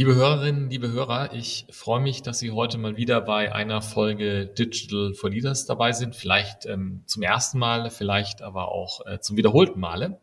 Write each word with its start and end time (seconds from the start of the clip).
Liebe 0.00 0.14
Hörerinnen, 0.14 0.70
liebe 0.70 0.90
Hörer, 0.90 1.34
ich 1.34 1.66
freue 1.68 2.00
mich, 2.00 2.22
dass 2.22 2.38
Sie 2.38 2.52
heute 2.52 2.78
mal 2.78 2.96
wieder 2.96 3.20
bei 3.20 3.54
einer 3.54 3.82
Folge 3.82 4.46
Digital 4.46 5.12
for 5.12 5.28
Leaders 5.28 5.66
dabei 5.66 5.92
sind. 5.92 6.16
Vielleicht 6.16 6.64
ähm, 6.64 7.02
zum 7.04 7.22
ersten 7.22 7.58
Mal, 7.58 7.90
vielleicht 7.90 8.40
aber 8.40 8.72
auch 8.72 9.04
äh, 9.04 9.20
zum 9.20 9.36
wiederholten 9.36 9.78
Male. 9.78 10.18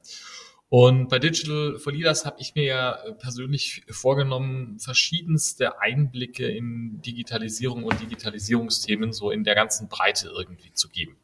Und 0.70 1.10
bei 1.10 1.20
Digital 1.20 1.78
for 1.78 1.94
Leaders 1.94 2.26
habe 2.26 2.38
ich 2.40 2.56
mir 2.56 2.64
ja 2.64 2.98
persönlich 3.20 3.84
vorgenommen, 3.88 4.80
verschiedenste 4.80 5.80
Einblicke 5.80 6.48
in 6.48 7.00
Digitalisierung 7.04 7.84
und 7.84 8.02
Digitalisierungsthemen 8.02 9.14
so 9.14 9.30
in 9.30 9.44
der 9.44 9.54
ganzen 9.54 9.90
Breite 9.90 10.32
irgendwie 10.36 10.74
zu 10.74 10.90
geben. 10.90 11.18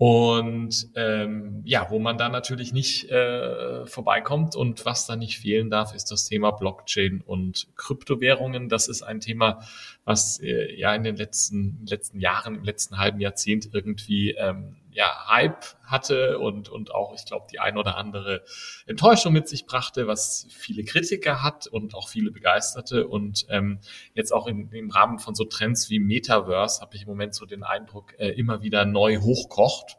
Und 0.00 0.88
ähm, 0.94 1.60
ja, 1.66 1.90
wo 1.90 1.98
man 1.98 2.16
da 2.16 2.30
natürlich 2.30 2.72
nicht 2.72 3.10
äh, 3.10 3.84
vorbeikommt 3.84 4.56
und 4.56 4.86
was 4.86 5.06
da 5.06 5.14
nicht 5.14 5.38
fehlen 5.38 5.68
darf, 5.68 5.94
ist 5.94 6.10
das 6.10 6.24
Thema 6.24 6.52
Blockchain 6.52 7.20
und 7.20 7.68
Kryptowährungen. 7.76 8.70
Das 8.70 8.88
ist 8.88 9.02
ein 9.02 9.20
Thema, 9.20 9.60
was 10.06 10.40
äh, 10.40 10.74
ja 10.74 10.94
in 10.94 11.04
den 11.04 11.16
letzten 11.16 11.84
letzten 11.84 12.18
Jahren, 12.18 12.54
im 12.54 12.64
letzten 12.64 12.96
halben 12.96 13.20
Jahrzehnt 13.20 13.68
irgendwie 13.74 14.30
ähm, 14.30 14.76
ja, 14.92 15.26
Hype 15.28 15.64
hatte 15.84 16.38
und, 16.38 16.68
und 16.68 16.94
auch, 16.94 17.14
ich 17.14 17.24
glaube, 17.24 17.46
die 17.50 17.58
ein 17.58 17.76
oder 17.76 17.96
andere 17.96 18.42
Enttäuschung 18.86 19.32
mit 19.32 19.48
sich 19.48 19.66
brachte, 19.66 20.06
was 20.06 20.46
viele 20.50 20.84
Kritiker 20.84 21.42
hat 21.42 21.66
und 21.66 21.94
auch 21.94 22.08
viele 22.08 22.30
Begeisterte. 22.30 23.06
Und 23.06 23.46
ähm, 23.48 23.78
jetzt 24.14 24.32
auch 24.32 24.46
in, 24.46 24.70
im 24.72 24.90
Rahmen 24.90 25.18
von 25.18 25.34
so 25.34 25.44
Trends 25.44 25.90
wie 25.90 25.98
Metaverse 25.98 26.80
habe 26.80 26.96
ich 26.96 27.02
im 27.02 27.08
Moment 27.08 27.34
so 27.34 27.46
den 27.46 27.62
Eindruck, 27.62 28.14
äh, 28.18 28.28
immer 28.30 28.62
wieder 28.62 28.84
neu 28.84 29.18
hochkocht. 29.18 29.96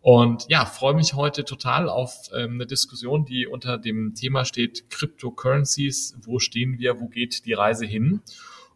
Und 0.00 0.46
ja, 0.48 0.66
freue 0.66 0.94
mich 0.94 1.14
heute 1.14 1.44
total 1.44 1.88
auf 1.88 2.28
ähm, 2.34 2.54
eine 2.54 2.66
Diskussion, 2.66 3.24
die 3.24 3.46
unter 3.46 3.78
dem 3.78 4.14
Thema 4.14 4.44
steht 4.44 4.90
Cryptocurrencies. 4.90 6.16
Wo 6.22 6.40
stehen 6.40 6.78
wir? 6.78 7.00
Wo 7.00 7.08
geht 7.08 7.46
die 7.46 7.52
Reise 7.52 7.86
hin? 7.86 8.20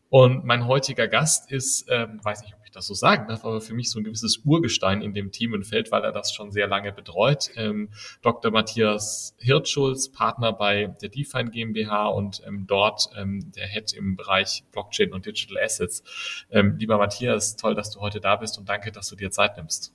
Und 0.08 0.44
mein 0.44 0.68
heutiger 0.68 1.08
Gast 1.08 1.50
ist, 1.50 1.86
ähm, 1.90 2.20
weiß 2.22 2.42
nicht, 2.42 2.54
ob 2.54 2.64
das 2.76 2.86
so 2.86 2.94
sagen 2.94 3.26
darf, 3.26 3.44
aber 3.44 3.60
für 3.60 3.74
mich 3.74 3.90
so 3.90 3.98
ein 3.98 4.04
gewisses 4.04 4.42
Urgestein 4.44 5.02
in 5.02 5.14
dem 5.14 5.32
Themenfeld, 5.32 5.90
weil 5.90 6.04
er 6.04 6.12
das 6.12 6.32
schon 6.32 6.52
sehr 6.52 6.68
lange 6.68 6.92
betreut. 6.92 7.50
Ähm, 7.56 7.88
Dr. 8.22 8.50
Matthias 8.50 9.34
Hirtschulz, 9.38 10.10
Partner 10.10 10.52
bei 10.52 10.94
der 11.00 11.08
Define 11.08 11.50
GmbH 11.50 12.08
und 12.08 12.42
ähm, 12.46 12.66
dort 12.66 13.08
ähm, 13.16 13.50
der 13.56 13.66
Head 13.66 13.92
im 13.94 14.16
Bereich 14.16 14.62
Blockchain 14.72 15.12
und 15.12 15.26
Digital 15.26 15.62
Assets. 15.62 16.02
Ähm, 16.50 16.76
lieber 16.78 16.98
Matthias, 16.98 17.56
toll, 17.56 17.74
dass 17.74 17.90
du 17.90 18.00
heute 18.00 18.20
da 18.20 18.36
bist 18.36 18.58
und 18.58 18.68
danke, 18.68 18.92
dass 18.92 19.08
du 19.08 19.16
dir 19.16 19.30
Zeit 19.30 19.56
nimmst. 19.56 19.92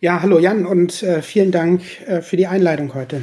Ja, 0.00 0.22
hallo 0.22 0.38
Jan 0.38 0.66
und 0.66 1.02
äh, 1.02 1.22
vielen 1.22 1.50
Dank 1.50 1.82
äh, 2.02 2.22
für 2.22 2.36
die 2.36 2.46
Einleitung 2.46 2.94
heute. 2.94 3.22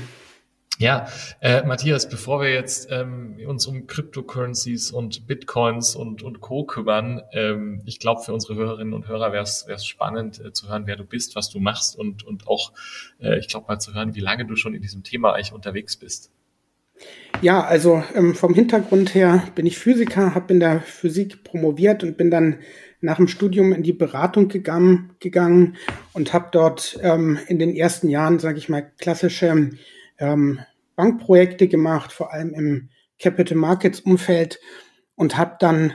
Ja, 0.78 1.08
äh, 1.40 1.64
Matthias, 1.64 2.09
bevor 2.09 2.42
wir 2.42 2.52
jetzt 2.52 2.90
ähm, 2.92 3.38
uns 3.48 3.66
um 3.66 3.88
Cryptocurrencies 3.88 4.92
und 4.92 5.26
Bitcoins 5.26 5.95
und, 5.95 6.22
und 6.22 6.42
Co. 6.42 6.66
kümmern, 6.66 7.22
ähm, 7.31 7.81
ich 7.86 8.00
glaube, 8.00 8.22
für 8.23 8.34
unsere 8.34 8.56
Hörerinnen 8.56 8.94
und 8.94 9.08
Hörer 9.08 9.31
wäre 9.31 9.44
es 9.44 9.86
spannend 9.86 10.44
äh, 10.44 10.52
zu 10.52 10.68
hören, 10.68 10.86
wer 10.86 10.98
du 10.98 11.06
bist, 11.06 11.38
was 11.38 11.50
du 11.50 11.59
machst 11.59 11.98
und, 11.98 12.23
und 12.23 12.48
auch, 12.48 12.73
äh, 13.22 13.40
ich 13.40 13.48
glaube, 13.48 13.68
mal 13.70 13.80
zu 13.80 13.94
hören, 13.94 14.16
wie 14.16 14.20
lange 14.20 14.46
du 14.46 14.58
schon 14.58 14.73
in 14.73 14.81
diesem 14.81 15.03
Thema 15.03 15.34
eigentlich 15.34 15.53
unterwegs 15.53 15.96
bist. 15.96 16.30
Ja, 17.41 17.64
also 17.64 18.03
ähm, 18.14 18.35
vom 18.35 18.53
Hintergrund 18.53 19.16
her 19.16 19.44
bin 19.56 19.66
ich 19.66 19.78
Physiker, 19.78 20.35
habe 20.35 20.53
in 20.53 20.59
der 20.59 20.81
Physik 20.81 21.44
promoviert 21.46 22.03
und 22.03 22.18
bin 22.18 22.30
dann 22.30 22.59
nach 23.00 23.18
dem 23.18 23.28
Studium 23.30 23.72
in 23.72 23.84
die 23.84 23.94
Beratung 23.94 24.50
gegangen, 24.50 25.12
gegangen 25.19 25.78
und 26.14 26.34
habe 26.34 26.50
dort 26.52 27.00
ähm, 27.02 27.38
in 27.47 27.59
den 27.59 27.75
ersten 27.75 28.09
Jahren, 28.09 28.40
sage 28.40 28.58
ich 28.58 28.68
mal, 28.68 28.91
klassische 28.97 29.69
ähm, 30.18 30.59
Bankprojekte 30.96 31.68
gemacht, 31.68 32.12
vor 32.12 32.34
allem 32.34 32.53
im 32.53 32.90
Capital 33.20 33.58
Markets 33.58 34.00
Umfeld 34.00 34.59
und 35.16 35.38
habe 35.38 35.56
dann 35.59 35.94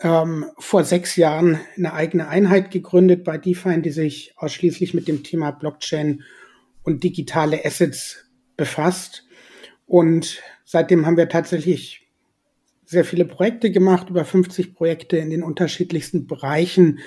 ähm, 0.00 0.46
vor 0.58 0.84
sechs 0.84 1.16
Jahren 1.16 1.60
eine 1.76 1.92
eigene 1.92 2.28
Einheit 2.28 2.70
gegründet 2.70 3.24
bei 3.24 3.38
DeFi, 3.38 3.82
die 3.82 3.90
sich 3.90 4.34
ausschließlich 4.36 4.94
mit 4.94 5.08
dem 5.08 5.22
Thema 5.22 5.50
Blockchain 5.50 6.22
und 6.82 7.04
digitale 7.04 7.64
Assets 7.64 8.30
befasst. 8.56 9.24
Und 9.86 10.40
seitdem 10.64 11.06
haben 11.06 11.16
wir 11.16 11.28
tatsächlich 11.28 12.08
sehr 12.84 13.04
viele 13.04 13.24
Projekte 13.24 13.70
gemacht, 13.70 14.10
über 14.10 14.24
50 14.24 14.74
Projekte 14.74 15.16
in 15.16 15.30
den 15.30 15.42
unterschiedlichsten 15.42 16.26
Bereichen 16.26 17.00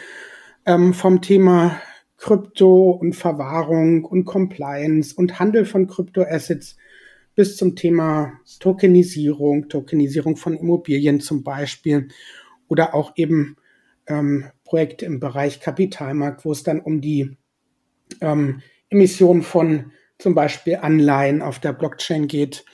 ähm, 0.66 0.94
vom 0.94 1.22
Thema 1.22 1.82
Krypto 2.18 2.92
und 2.92 3.14
Verwahrung 3.14 4.06
und 4.06 4.26
Compliance 4.26 5.16
und 5.16 5.40
Handel 5.40 5.66
von 5.66 5.88
Kryptoassets 5.88 6.78
bis 7.36 7.58
zum 7.58 7.76
Thema 7.76 8.34
Tokenisierung, 8.60 9.70
Tokenisierung 9.70 10.38
von 10.38 10.56
Immobilien 10.56 11.20
zum 11.20 11.44
Beispiel 11.44 12.10
oder 12.68 12.94
auch 12.94 13.14
eben 13.16 13.58
ähm, 14.08 14.46
Projekte 14.64 15.06
im 15.06 15.20
Bereich 15.20 15.60
Kapitalmarkt, 15.60 16.46
wo 16.46 16.52
es 16.52 16.64
dann 16.64 16.80
um 16.80 17.02
die 17.02 17.38
ähm, 18.22 18.62
Emission 18.90 19.42
von 19.42 19.92
zum 20.20 20.36
Beispiel 20.36 20.78
Anleihen 20.78 21.42
auf 21.42 21.60
der 21.60 21.74
Blockchain 21.74 22.28
geht. 22.28 22.66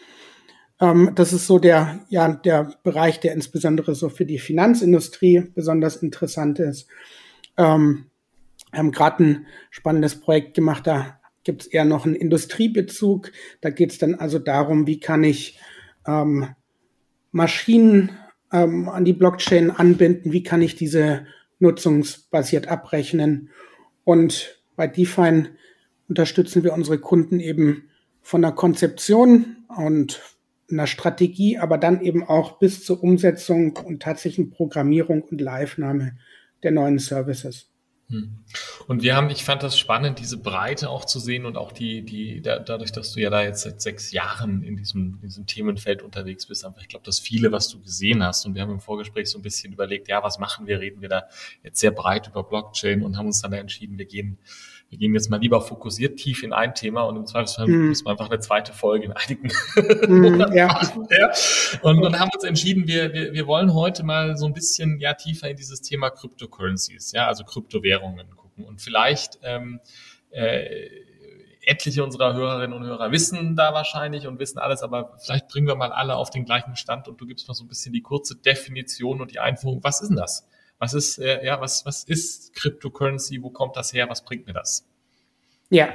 Ähm, 0.81 1.11
das 1.15 1.33
ist 1.33 1.47
so 1.47 1.59
der, 1.59 2.05
ja, 2.09 2.31
der 2.33 2.75
Bereich, 2.83 3.19
der 3.19 3.33
insbesondere 3.33 3.95
so 3.95 4.09
für 4.09 4.25
die 4.25 4.39
Finanzindustrie 4.39 5.51
besonders 5.53 5.97
interessant 5.97 6.59
ist. 6.59 6.87
Ähm, 7.57 8.08
wir 8.71 8.79
haben 8.79 8.91
gerade 8.91 9.23
ein 9.23 9.47
spannendes 9.71 10.19
Projekt 10.19 10.53
gemacht, 10.53 10.85
da 10.85 11.19
gibt 11.43 11.63
es 11.63 11.67
eher 11.67 11.85
noch 11.85 12.05
einen 12.05 12.15
Industriebezug. 12.15 13.31
Da 13.61 13.69
geht 13.69 13.91
es 13.91 13.97
dann 13.97 14.15
also 14.15 14.39
darum, 14.39 14.87
wie 14.87 14.99
kann 14.99 15.23
ich 15.23 15.59
ähm, 16.05 16.49
Maschinen 17.31 18.11
ähm, 18.51 18.89
an 18.89 19.05
die 19.05 19.13
Blockchain 19.13 19.71
anbinden, 19.71 20.31
wie 20.31 20.43
kann 20.43 20.61
ich 20.61 20.75
diese 20.75 21.25
nutzungsbasiert 21.59 22.67
abrechnen. 22.67 23.49
Und 24.03 24.61
bei 24.75 24.87
Define 24.87 25.49
unterstützen 26.07 26.63
wir 26.63 26.73
unsere 26.73 26.99
Kunden 26.99 27.39
eben 27.39 27.89
von 28.21 28.41
der 28.41 28.51
Konzeption 28.51 29.57
und 29.75 30.21
einer 30.71 30.87
Strategie, 30.87 31.57
aber 31.57 31.77
dann 31.77 32.01
eben 32.01 32.23
auch 32.23 32.59
bis 32.59 32.83
zur 32.83 33.03
Umsetzung 33.03 33.75
und 33.77 34.01
tatsächlichen 34.03 34.51
Programmierung 34.51 35.23
und 35.23 35.41
Live-Nahme 35.41 36.17
der 36.63 36.71
neuen 36.71 36.99
Services. 36.99 37.68
Hm. 38.09 38.39
Und 38.87 39.03
wir 39.03 39.15
haben, 39.15 39.29
ich 39.29 39.43
fand 39.43 39.61
das 39.61 39.77
spannend, 39.77 40.17
diese 40.17 40.37
Breite 40.37 40.89
auch 40.89 41.05
zu 41.05 41.19
sehen 41.19 41.45
und 41.45 41.57
auch 41.57 41.71
die, 41.71 42.01
die, 42.01 42.41
da, 42.41 42.57
dadurch, 42.57 42.91
dass 42.91 43.13
du 43.13 43.19
ja 43.19 43.29
da 43.29 43.43
jetzt 43.43 43.61
seit 43.61 43.81
sechs 43.81 44.11
Jahren 44.11 44.63
in 44.63 44.77
diesem, 44.77 45.19
diesem 45.21 45.45
Themenfeld 45.45 46.01
unterwegs 46.01 46.47
bist, 46.47 46.65
einfach, 46.65 46.81
ich 46.81 46.87
glaube, 46.87 47.05
das 47.05 47.19
viele, 47.19 47.51
was 47.51 47.69
du 47.69 47.79
gesehen 47.79 48.23
hast. 48.23 48.47
Und 48.47 48.55
wir 48.55 48.63
haben 48.63 48.71
im 48.71 48.79
Vorgespräch 48.79 49.29
so 49.29 49.37
ein 49.37 49.43
bisschen 49.43 49.73
überlegt, 49.73 50.07
ja, 50.07 50.23
was 50.23 50.39
machen 50.39 50.65
wir? 50.65 50.79
Reden 50.79 51.01
wir 51.01 51.09
da 51.09 51.23
jetzt 51.63 51.79
sehr 51.79 51.91
breit 51.91 52.27
über 52.27 52.43
Blockchain 52.43 53.03
und 53.03 53.15
haben 53.15 53.27
uns 53.27 53.41
dann 53.41 53.53
entschieden, 53.53 53.99
wir 53.99 54.05
gehen 54.05 54.39
wir 54.89 54.97
gehen 54.97 55.13
jetzt 55.13 55.29
mal 55.29 55.39
lieber 55.39 55.61
fokussiert 55.61 56.17
tief 56.17 56.41
in 56.41 56.51
ein 56.51 56.73
Thema 56.73 57.03
und 57.03 57.15
im 57.15 57.25
Zweifelsfall 57.25 57.67
mm. 57.67 57.89
müssen 57.89 58.05
wir 58.05 58.11
einfach 58.11 58.29
eine 58.29 58.39
zweite 58.39 58.73
Folge 58.73 59.05
in 59.05 59.11
einigen 59.11 59.47
mm, 59.75 60.53
ja. 60.55 60.67
machen. 60.67 61.07
Ja. 61.11 61.31
Und 61.83 62.01
dann 62.01 62.19
haben 62.19 62.29
wir 62.29 62.35
uns 62.35 62.43
entschieden, 62.43 62.87
wir, 62.87 63.13
wir, 63.13 63.33
wir 63.33 63.45
wollen 63.45 63.73
heute 63.73 64.03
mal 64.03 64.35
so 64.35 64.47
ein 64.47 64.53
bisschen 64.53 64.99
ja 64.99 65.13
tiefer 65.13 65.49
in 65.49 65.57
dieses 65.57 65.81
Thema 65.81 66.09
Cryptocurrencies, 66.09 67.11
ja, 67.11 67.27
also 67.27 67.43
Kryptowährungen 67.43 68.35
gucken. 68.35 68.65
Und 68.65 68.81
vielleicht 68.81 69.37
ähm, 69.43 69.79
äh, 70.31 70.87
etliche 71.61 72.03
unserer 72.03 72.33
Hörerinnen 72.33 72.75
und 72.75 72.83
Hörer 72.83 73.11
wissen 73.11 73.55
da 73.55 73.73
wahrscheinlich 73.73 74.25
und 74.25 74.39
wissen 74.39 74.57
alles, 74.57 74.81
aber 74.81 75.17
vielleicht 75.19 75.49
bringen 75.49 75.67
wir 75.67 75.75
mal 75.75 75.91
alle 75.91 76.15
auf 76.15 76.31
den 76.31 76.45
gleichen 76.45 76.75
Stand 76.75 77.07
und 77.07 77.21
du 77.21 77.27
gibst 77.27 77.47
mal 77.47 77.53
so 77.53 77.63
ein 77.63 77.67
bisschen 77.67 77.93
die 77.93 78.01
kurze 78.01 78.35
Definition 78.35 79.21
und 79.21 79.31
die 79.31 79.39
Einführung. 79.39 79.83
Was 79.83 80.01
ist 80.01 80.09
denn 80.09 80.17
das? 80.17 80.47
Was 80.79 80.93
ist, 80.93 81.19
äh, 81.19 81.45
ja, 81.45 81.59
was, 81.61 81.85
was 81.85 82.03
ist 82.05 82.55
Cryptocurrency? 82.55 83.43
Wo 83.43 83.49
kommt 83.49 83.75
das 83.75 83.93
her? 83.93 84.09
Was 84.09 84.23
bringt 84.23 84.47
mir 84.47 84.53
das? 84.53 84.85
Ja, 85.69 85.93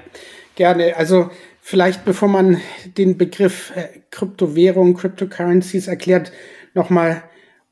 gerne. 0.55 0.97
Also 0.97 1.31
vielleicht, 1.61 2.05
bevor 2.05 2.29
man 2.29 2.61
den 2.97 3.19
Begriff 3.19 3.73
äh, 3.75 4.01
Kryptowährung, 4.11 4.95
Cryptocurrencies 4.95 5.89
erklärt, 5.89 6.33
nochmal 6.75 7.25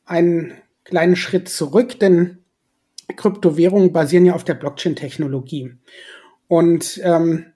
einen 0.04 0.54
kleinen 0.84 1.14
Schritt 1.14 1.48
zurück, 1.48 2.00
denn 2.00 2.38
Kryptowährungen 3.16 3.92
basieren 3.92 4.26
ja 4.26 4.34
auf 4.34 4.44
der 4.44 4.54
Blockchain-Technologie. 4.54 5.74
Und 6.48 7.00
ähm, 7.04 7.46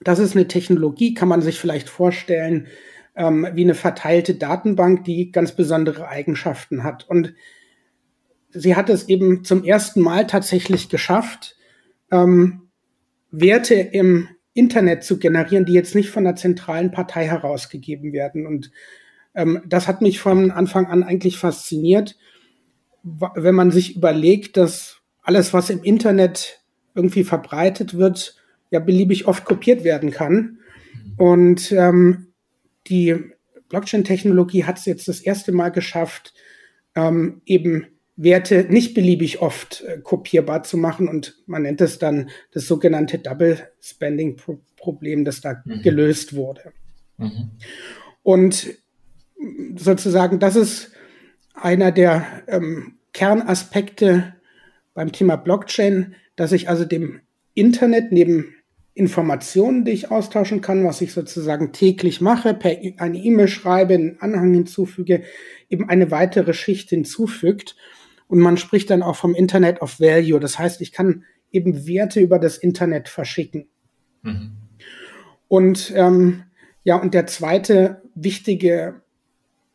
das 0.00 0.18
ist 0.18 0.34
eine 0.34 0.48
Technologie, 0.48 1.14
kann 1.14 1.28
man 1.28 1.42
sich 1.42 1.58
vielleicht 1.58 1.88
vorstellen, 1.88 2.68
ähm, 3.16 3.46
wie 3.54 3.64
eine 3.64 3.74
verteilte 3.74 4.34
Datenbank, 4.34 5.04
die 5.04 5.30
ganz 5.30 5.52
besondere 5.52 6.08
Eigenschaften 6.08 6.84
hat. 6.84 7.08
Und 7.08 7.34
sie 8.52 8.76
hat 8.76 8.90
es 8.90 9.08
eben 9.08 9.44
zum 9.44 9.64
ersten 9.64 10.00
Mal 10.00 10.26
tatsächlich 10.26 10.88
geschafft, 10.88 11.56
ähm, 12.10 12.68
Werte 13.30 13.74
im 13.74 14.28
Internet 14.54 15.04
zu 15.04 15.18
generieren, 15.18 15.64
die 15.64 15.72
jetzt 15.72 15.94
nicht 15.94 16.10
von 16.10 16.26
einer 16.26 16.36
zentralen 16.36 16.90
Partei 16.90 17.26
herausgegeben 17.26 18.12
werden. 18.12 18.46
Und 18.46 18.72
ähm, 19.34 19.62
das 19.66 19.86
hat 19.86 20.02
mich 20.02 20.18
von 20.18 20.50
Anfang 20.50 20.86
an 20.86 21.02
eigentlich 21.02 21.38
fasziniert, 21.38 22.16
wenn 23.02 23.54
man 23.54 23.70
sich 23.70 23.96
überlegt, 23.96 24.56
dass 24.56 25.00
alles, 25.22 25.54
was 25.54 25.70
im 25.70 25.82
Internet 25.82 26.60
irgendwie 26.94 27.24
verbreitet 27.24 27.94
wird, 27.94 28.36
ja 28.70 28.80
beliebig 28.80 29.26
oft 29.26 29.44
kopiert 29.44 29.84
werden 29.84 30.10
kann. 30.10 30.58
Und 31.16 31.72
ähm, 31.72 32.32
die 32.88 33.16
Blockchain-Technologie 33.68 34.64
hat 34.64 34.78
es 34.78 34.84
jetzt 34.84 35.08
das 35.08 35.20
erste 35.20 35.52
Mal 35.52 35.70
geschafft, 35.70 36.34
ähm, 36.94 37.40
eben 37.46 37.86
Werte 38.22 38.66
nicht 38.68 38.94
beliebig 38.94 39.40
oft 39.40 39.82
äh, 39.82 39.98
kopierbar 39.98 40.62
zu 40.62 40.76
machen 40.76 41.08
und 41.08 41.38
man 41.46 41.62
nennt 41.62 41.80
es 41.80 41.98
dann 41.98 42.30
das 42.52 42.66
sogenannte 42.66 43.18
Double 43.18 43.58
Spending 43.80 44.36
Problem, 44.76 45.24
das 45.24 45.40
da 45.40 45.62
mhm. 45.64 45.82
gelöst 45.82 46.34
wurde. 46.34 46.72
Mhm. 47.16 47.50
Und 48.22 48.74
sozusagen, 49.76 50.38
das 50.38 50.56
ist 50.56 50.92
einer 51.54 51.92
der 51.92 52.26
ähm, 52.46 52.98
Kernaspekte 53.12 54.34
beim 54.94 55.12
Thema 55.12 55.36
Blockchain, 55.36 56.14
dass 56.36 56.52
ich 56.52 56.68
also 56.68 56.84
dem 56.84 57.20
Internet 57.54 58.12
neben 58.12 58.54
Informationen, 58.92 59.84
die 59.84 59.92
ich 59.92 60.10
austauschen 60.10 60.60
kann, 60.60 60.84
was 60.84 61.00
ich 61.00 61.12
sozusagen 61.12 61.72
täglich 61.72 62.20
mache, 62.20 62.54
per 62.54 62.76
eine 62.98 63.18
E-Mail 63.18 63.48
schreibe, 63.48 63.94
einen 63.94 64.20
Anhang 64.20 64.52
hinzufüge, 64.52 65.22
eben 65.68 65.88
eine 65.88 66.10
weitere 66.10 66.52
Schicht 66.52 66.90
hinzufügt. 66.90 67.76
Und 68.30 68.38
man 68.38 68.56
spricht 68.56 68.90
dann 68.90 69.02
auch 69.02 69.16
vom 69.16 69.34
Internet 69.34 69.82
of 69.82 69.98
Value. 69.98 70.38
Das 70.38 70.56
heißt, 70.56 70.80
ich 70.80 70.92
kann 70.92 71.24
eben 71.50 71.88
Werte 71.88 72.20
über 72.20 72.38
das 72.38 72.58
Internet 72.58 73.08
verschicken. 73.08 73.66
Mhm. 74.22 74.52
Und 75.48 75.92
ähm, 75.96 76.44
ja, 76.84 76.94
und 76.94 77.12
der 77.12 77.26
zweite 77.26 78.02
wichtige 78.14 79.02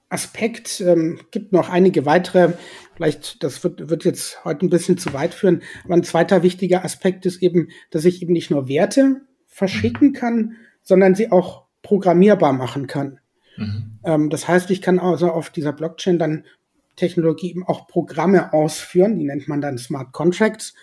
Aspekt, 0.07 0.79
ähm, 0.79 1.19
gibt 1.31 1.51
noch 1.51 1.67
einige 1.69 2.05
weitere, 2.05 2.53
vielleicht, 2.95 3.43
das 3.43 3.61
wird, 3.61 3.89
wird 3.89 4.05
jetzt 4.05 4.45
heute 4.45 4.65
ein 4.65 4.69
bisschen 4.69 4.97
zu 4.97 5.11
weit 5.11 5.33
führen, 5.33 5.61
aber 5.83 5.95
ein 5.95 6.03
zweiter 6.03 6.41
wichtiger 6.41 6.85
Aspekt 6.85 7.25
ist 7.25 7.43
eben, 7.43 7.67
dass 7.89 8.05
ich 8.05 8.21
eben 8.21 8.31
nicht 8.31 8.51
nur 8.51 8.69
Werte 8.69 9.19
verschicken 9.47 10.09
mhm. 10.09 10.13
kann, 10.13 10.55
sondern 10.81 11.13
sie 11.13 11.29
auch 11.29 11.65
programmierbar 11.81 12.53
machen 12.53 12.87
kann. 12.87 13.19
Mhm. 13.57 13.99
Ähm, 14.05 14.29
das 14.29 14.47
heißt, 14.47 14.71
ich 14.71 14.81
kann 14.81 14.97
also 14.97 15.29
auf 15.29 15.49
dieser 15.49 15.73
Blockchain 15.73 16.17
dann 16.17 16.45
Technologie 16.95 17.49
eben 17.49 17.65
auch 17.65 17.87
Programme 17.87 18.53
ausführen, 18.53 19.17
die 19.19 19.25
nennt 19.25 19.47
man 19.47 19.61
dann 19.61 19.77
Smart 19.77 20.11
Contracts 20.13 20.73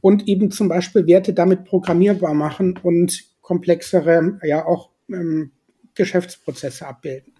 und 0.00 0.28
eben 0.28 0.50
zum 0.50 0.68
Beispiel 0.68 1.06
Werte 1.06 1.32
damit 1.32 1.64
programmierbar 1.64 2.34
machen 2.34 2.78
und 2.82 3.24
komplexere, 3.40 4.38
ja 4.42 4.64
auch 4.64 4.90
ähm, 5.08 5.52
Geschäftsprozesse 5.94 6.86
abbilden. 6.86 7.32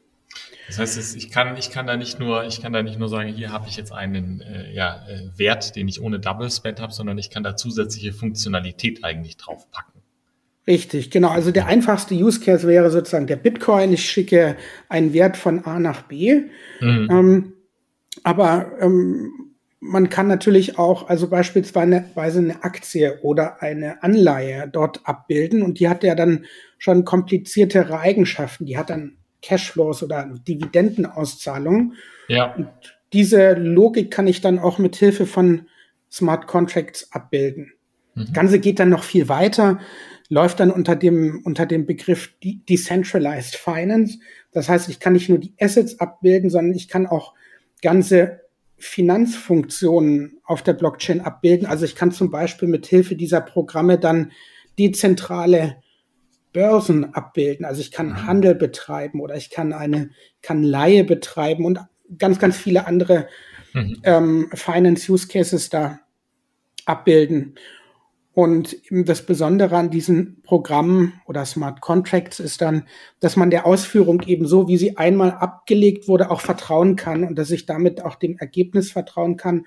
Das 0.67 0.79
heißt, 0.79 1.17
ich 1.17 1.31
kann, 1.31 1.57
ich 1.57 1.71
kann 1.71 1.87
da 1.87 1.97
nicht 1.97 2.19
nur, 2.19 2.45
ich 2.45 2.63
kann 2.63 2.73
da 2.73 2.83
nicht 2.83 2.99
nur 2.99 3.09
sagen, 3.09 3.29
hier 3.29 3.53
habe 3.53 3.69
ich 3.69 3.77
jetzt 3.77 3.93
einen 3.93 4.41
äh, 4.41 4.73
ja, 4.73 5.05
äh, 5.07 5.39
Wert, 5.39 5.77
den 5.77 5.89
ich 5.89 6.01
ohne 6.01 6.21
Double 6.21 6.51
Spend 6.51 6.81
habe, 6.81 6.93
sondern 6.93 7.19
ich 7.19 7.31
kann 7.31 7.43
da 7.43 7.57
zusätzliche 7.57 8.13
Funktionalität 8.13 9.05
eigentlich 9.05 9.37
draufpacken. 9.37 10.01
Richtig, 10.67 11.11
genau. 11.11 11.29
Also 11.29 11.51
der 11.51 11.67
einfachste 11.67 12.15
Use 12.15 12.41
Case 12.41 12.67
wäre 12.69 12.91
sozusagen 12.91 13.27
der 13.27 13.37
Bitcoin. 13.37 13.93
Ich 13.93 14.09
schicke 14.09 14.57
einen 14.89 15.13
Wert 15.13 15.37
von 15.37 15.65
A 15.65 15.81
nach 15.81 16.03
B. 16.03 16.43
Mhm. 16.81 17.09
Ähm, 17.11 17.53
aber 18.23 18.73
ähm, 18.81 19.53
man 19.81 20.09
kann 20.09 20.29
natürlich 20.29 20.79
auch, 20.79 21.09
also 21.09 21.29
beispielsweise 21.29 22.39
eine 22.39 22.63
Aktie 22.63 23.19
oder 23.23 23.63
eine 23.63 24.03
Anleihe 24.03 24.69
dort 24.73 25.01
abbilden 25.05 25.63
und 25.63 25.81
die 25.81 25.89
hat 25.89 26.05
ja 26.05 26.15
dann 26.15 26.47
schon 26.79 27.05
kompliziertere 27.05 27.99
Eigenschaften. 27.99 28.65
Die 28.65 28.79
hat 28.79 28.91
dann 28.91 29.17
Cashflows 29.43 30.05
oder 30.05 30.33
Dividendenauszahlungen. 30.47 31.95
Ja. 32.29 32.55
Und 32.55 32.69
diese 33.13 33.55
Logik 33.55 34.13
kann 34.13 34.29
ich 34.29 34.41
dann 34.41 34.61
auch 34.61 34.79
mit 34.79 34.95
Hilfe 34.95 35.27
von 35.27 35.67
Smart 36.11 36.47
Contracts 36.47 37.13
abbilden. 37.13 37.73
Mhm. 38.15 38.21
Das 38.21 38.33
Ganze 38.33 38.61
geht 38.61 38.79
dann 38.79 38.89
noch 38.89 39.03
viel 39.03 39.29
weiter, 39.29 39.81
läuft 40.29 40.61
dann 40.61 40.71
unter 40.71 40.95
dem, 40.95 41.43
unter 41.45 41.67
dem 41.67 41.87
Begriff 41.87 42.33
Decentralized 42.43 43.57
Finance. 43.57 44.19
Das 44.53 44.69
heißt, 44.69 44.89
ich 44.89 45.01
kann 45.01 45.15
nicht 45.15 45.29
nur 45.29 45.39
die 45.39 45.55
Assets 45.61 45.99
abbilden, 45.99 46.51
sondern 46.51 46.75
ich 46.75 46.89
kann 46.89 47.07
auch 47.07 47.35
ganze 47.83 48.41
Finanzfunktionen 48.79 50.41
auf 50.45 50.63
der 50.63 50.73
Blockchain 50.73 51.21
abbilden. 51.21 51.67
Also 51.67 51.85
ich 51.85 51.95
kann 51.95 52.11
zum 52.11 52.31
Beispiel 52.31 52.69
mit 52.69 52.87
Hilfe 52.87 53.15
dieser 53.15 53.41
Programme 53.41 53.99
dann 53.99 54.33
dezentrale 54.79 55.77
Börsen 56.53 57.15
abbilden. 57.15 57.65
Also 57.65 57.81
ich 57.81 57.91
kann 57.91 58.09
mhm. 58.09 58.27
Handel 58.27 58.55
betreiben 58.55 59.21
oder 59.21 59.37
ich 59.37 59.51
kann 59.51 59.73
eine 59.73 60.11
kann 60.43 60.63
Leihe 60.63 61.05
betreiben 61.05 61.65
und 61.65 61.81
ganz, 62.19 62.39
ganz 62.39 62.57
viele 62.57 62.87
andere 62.87 63.29
mhm. 63.73 64.01
ähm, 64.03 64.51
Finance 64.55 65.11
Use 65.11 65.29
Cases 65.29 65.69
da 65.71 66.01
abbilden. 66.85 67.55
Und 68.35 68.77
das 68.91 69.27
Besondere 69.27 69.77
an 69.77 69.91
diesen 69.91 70.43
Programmen 70.43 71.21
oder 71.27 71.45
Smart 71.45 71.83
Contracts 71.83 72.41
ist 72.41 72.63
dann, 72.63 72.87
dass 73.21 73.37
man 73.37 73.51
der 73.51 73.67
Ausführung 73.67 74.23
eben 74.23 74.47
so, 74.47 74.69
wie 74.69 74.79
sie 74.79 74.97
einmal 74.97 75.33
abgelegt 75.33 76.09
wurde, 76.09 76.31
auch 76.31 76.41
vertrauen 76.41 76.97
kann 76.97 77.25
und 77.25 77.37
dass 77.37 77.51
ich 77.51 77.67
damit 77.67 78.03
auch 78.03 78.15
dem 78.15 78.39
Ergebnis 78.39 78.91
vertrauen 78.91 79.37
kann, 79.37 79.67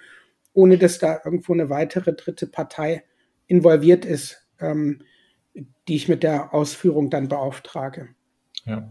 ohne 0.53 0.79
dass 0.79 0.97
da 0.97 1.19
irgendwo 1.23 1.53
eine 1.53 1.69
weitere 1.69 2.13
dritte 2.13 2.47
Partei 2.47 3.03
involviert 3.45 4.03
ist. 4.03 4.47
Ähm, 4.59 5.01
die 5.87 5.95
ich 5.95 6.07
mit 6.07 6.23
der 6.23 6.53
Ausführung 6.53 7.09
dann 7.09 7.27
beauftrage. 7.27 8.09
Ja. 8.65 8.89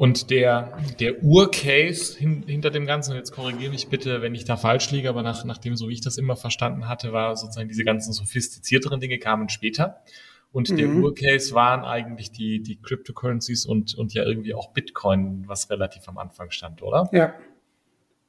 Und 0.00 0.30
der, 0.30 0.78
der 0.98 1.22
Urcase 1.22 2.18
hin, 2.18 2.42
hinter 2.46 2.70
dem 2.70 2.86
Ganzen, 2.86 3.14
jetzt 3.16 3.32
korrigiere 3.32 3.70
mich 3.70 3.88
bitte, 3.88 4.22
wenn 4.22 4.34
ich 4.34 4.46
da 4.46 4.56
falsch 4.56 4.90
liege, 4.90 5.10
aber 5.10 5.22
nach, 5.22 5.44
nachdem, 5.44 5.76
so 5.76 5.90
wie 5.90 5.92
ich 5.92 6.00
das 6.00 6.16
immer 6.16 6.36
verstanden 6.36 6.88
hatte, 6.88 7.12
war 7.12 7.36
sozusagen 7.36 7.68
diese 7.68 7.84
ganzen 7.84 8.14
sophistizierteren 8.14 8.98
Dinge 8.98 9.18
kamen 9.18 9.50
später. 9.50 10.00
Und 10.52 10.70
mhm. 10.70 10.76
der 10.78 10.88
Urcase 10.88 11.54
waren 11.54 11.84
eigentlich 11.84 12.32
die, 12.32 12.62
die 12.62 12.80
Cryptocurrencies 12.80 13.66
und, 13.66 13.94
und 13.94 14.14
ja 14.14 14.24
irgendwie 14.24 14.54
auch 14.54 14.72
Bitcoin, 14.72 15.44
was 15.46 15.68
relativ 15.68 16.08
am 16.08 16.16
Anfang 16.16 16.50
stand, 16.50 16.80
oder? 16.80 17.10
Ja, 17.12 17.34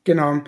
genau. 0.03 0.41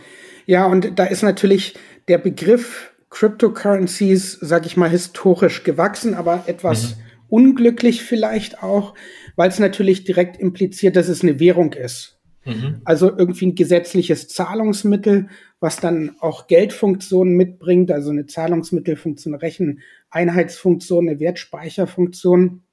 Ja, 0.46 0.66
und 0.66 1.00
da 1.00 1.06
ist 1.06 1.24
natürlich 1.24 1.75
der 2.10 2.18
Begriff 2.18 2.92
Cryptocurrencies, 3.10 4.40
sag 4.42 4.65
ich 4.65 4.75
mal, 4.75 4.89
historisch 4.89 5.63
gewachsen, 5.63 6.15
aber 6.15 6.44
etwas 6.48 6.98
mhm 6.98 7.03
unglücklich 7.34 8.03
vielleicht 8.03 8.62
auch, 8.62 8.94
weil 9.36 9.50
es 9.50 9.60
natürlich 9.60 10.04
direkt 10.04 10.38
impliziert, 10.38 10.96
dass 10.96 11.08
es 11.08 11.24
eine 11.24 11.40
Währung 11.40 11.74
ist. 11.74 12.20
Mhm. 12.46 12.82
Also 12.84 13.10
irgendwie 13.18 13.48
ein 13.48 13.56
gesetzliches 13.56 14.28
Zahlungsmittel, 14.28 15.30
was 15.60 15.78
dann 15.78 16.16
auch 16.20 16.48
Geldfunktionen 16.48 17.36
mitbringt, 17.36 17.92
also 17.92 18.12
eine 18.12 18.25
Zahlungsmittelfunktion, 18.25 19.34
eine 19.34 19.42
Recheneinheitsfunktion, 19.42 21.08
eine 21.08 21.20
Wertspeicherfunktion. 21.20 22.63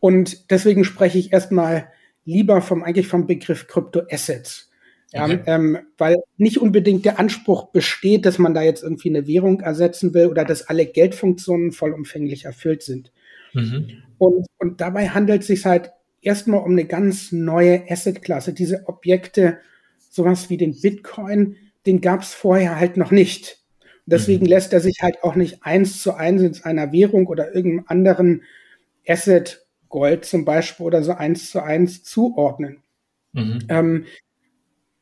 Und 0.00 0.50
deswegen 0.50 0.84
spreche 0.84 1.18
ich 1.18 1.32
erstmal 1.32 1.88
lieber 2.24 2.60
vom 2.60 2.82
eigentlich 2.82 3.06
vom 3.06 3.26
Begriff 3.26 3.66
Kryptoassets. 3.66 4.70
Okay. 5.12 5.40
ähm, 5.46 5.78
weil 5.98 6.18
nicht 6.36 6.58
unbedingt 6.58 7.04
der 7.04 7.18
Anspruch 7.18 7.72
besteht, 7.72 8.26
dass 8.26 8.38
man 8.38 8.54
da 8.54 8.62
jetzt 8.62 8.84
irgendwie 8.84 9.08
eine 9.08 9.26
Währung 9.26 9.60
ersetzen 9.60 10.14
will 10.14 10.28
oder 10.28 10.44
dass 10.44 10.68
alle 10.68 10.86
Geldfunktionen 10.86 11.72
vollumfänglich 11.72 12.44
erfüllt 12.44 12.84
sind. 12.84 13.10
Mhm. 13.52 14.02
Und, 14.18 14.46
und 14.58 14.80
dabei 14.80 15.08
handelt 15.08 15.42
es 15.42 15.48
sich 15.48 15.64
halt 15.64 15.90
erstmal 16.20 16.60
um 16.60 16.72
eine 16.72 16.84
ganz 16.84 17.32
neue 17.32 17.90
Assetklasse. 17.90 18.52
Diese 18.52 18.86
Objekte, 18.86 19.58
sowas 20.10 20.50
wie 20.50 20.56
den 20.56 20.78
Bitcoin, 20.80 21.56
den 21.86 22.00
gab 22.00 22.22
es 22.22 22.34
vorher 22.34 22.78
halt 22.78 22.96
noch 22.96 23.10
nicht. 23.10 23.58
Und 24.06 24.12
deswegen 24.12 24.44
mhm. 24.44 24.50
lässt 24.50 24.72
er 24.72 24.80
sich 24.80 24.98
halt 25.02 25.22
auch 25.22 25.34
nicht 25.34 25.62
eins 25.62 26.02
zu 26.02 26.14
eins 26.14 26.42
in 26.42 26.64
einer 26.64 26.92
Währung 26.92 27.26
oder 27.26 27.54
irgendeinem 27.54 27.86
anderen 27.88 28.42
Asset, 29.06 29.66
Gold 29.88 30.24
zum 30.24 30.44
Beispiel 30.44 30.86
oder 30.86 31.02
so 31.02 31.12
eins 31.12 31.50
zu 31.50 31.62
eins 31.62 32.04
zuordnen. 32.04 32.78
Mhm. 33.32 33.58
Ähm, 33.68 34.04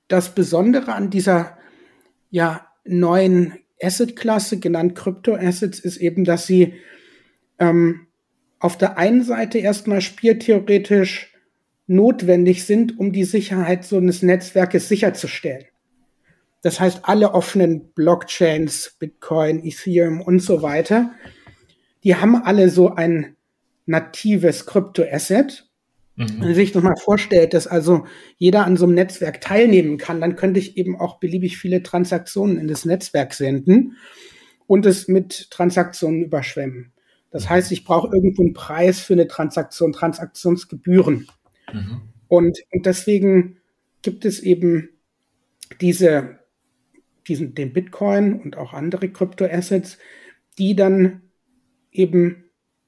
das 0.09 0.35
Besondere 0.35 0.95
an 0.95 1.11
dieser 1.11 1.59
ja, 2.31 2.67
neuen 2.85 3.59
Asset-Klasse, 3.81 4.59
genannt 4.59 4.95
Kryptoassets, 4.95 5.79
ist 5.79 5.99
eben, 5.99 6.25
dass 6.25 6.47
sie 6.47 6.75
ähm, 7.59 8.08
auf 8.61 8.77
der 8.77 8.99
einen 8.99 9.23
Seite 9.23 9.59
erstmal 9.59 10.01
spieltheoretisch 10.01 11.35
notwendig 11.87 12.65
sind, 12.65 12.99
um 12.99 13.13
die 13.13 13.25
Sicherheit 13.25 13.85
so 13.85 13.97
eines 13.97 14.23
Netzwerkes 14.23 14.89
sicherzustellen. 14.89 15.65
Das 16.63 16.81
heißt, 16.81 17.01
alle 17.05 17.35
offenen 17.35 17.93
Blockchains, 17.95 18.97
Bitcoin, 18.99 19.65
Ethereum 19.65 20.21
und 20.21 20.41
so 20.41 20.63
weiter, 20.63 21.15
die 22.05 22.17
haben 22.17 22.37
alle 22.37 22.69
so 22.69 22.95
ein 22.95 23.37
natives 23.87 24.67
Kryptoasset. 24.67 25.67
Mhm. 26.17 26.29
Wenn 26.29 26.39
man 26.41 26.55
sich 26.55 26.73
das 26.73 26.83
mal 26.83 26.97
vorstellt, 26.97 27.55
dass 27.55 27.67
also 27.67 28.07
jeder 28.37 28.67
an 28.67 28.77
so 28.77 28.87
einem 28.87 28.95
Netzwerk 28.95 29.41
teilnehmen 29.41 29.99
kann, 29.99 30.21
dann 30.21 30.37
könnte 30.37 30.59
ich 30.61 30.77
eben 30.77 30.99
auch 30.99 31.21
beliebig 31.21 31.57
viele 31.59 31.83
Transaktionen 31.83 32.59
in 32.59 32.69
das 32.69 32.85
Netzwerk 32.85 33.35
senden 33.35 33.97
und 34.67 34.85
es 34.85 35.09
mit 35.09 35.51
Transaktionen 35.51 36.25
überschwemmen. 36.25 36.93
Das 37.31 37.49
heißt, 37.49 37.73
ich 37.73 37.85
brauche 37.85 38.15
irgendwo 38.15 38.43
einen 38.43 38.55
Preis 38.55 39.01
für 39.01 39.13
eine 39.13 39.29
Transaktion, 39.29 39.93
Transaktionsgebühren. 39.93 41.29
Mhm. 41.73 42.01
Und, 42.29 42.59
und 42.73 42.87
deswegen 42.87 43.59
gibt 44.03 44.25
es 44.25 44.41
eben 44.41 44.89
diese, 45.81 46.39
diesen, 47.27 47.55
den 47.55 47.73
Bitcoin 47.73 48.41
und 48.41 48.57
auch 48.57 48.73
andere 48.73 49.11
Kryptoassets, 49.11 49.99
die 50.59 50.75
dann 50.75 51.23
eben 51.93 52.45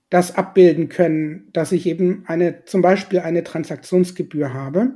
das 0.08 0.34
abbilden 0.34 0.88
können, 0.88 1.48
dass 1.52 1.72
ich 1.72 1.86
eben 1.86 2.24
eine, 2.26 2.64
zum 2.64 2.82
Beispiel 2.82 3.20
eine 3.20 3.44
Transaktionsgebühr 3.44 4.52
habe 4.52 4.92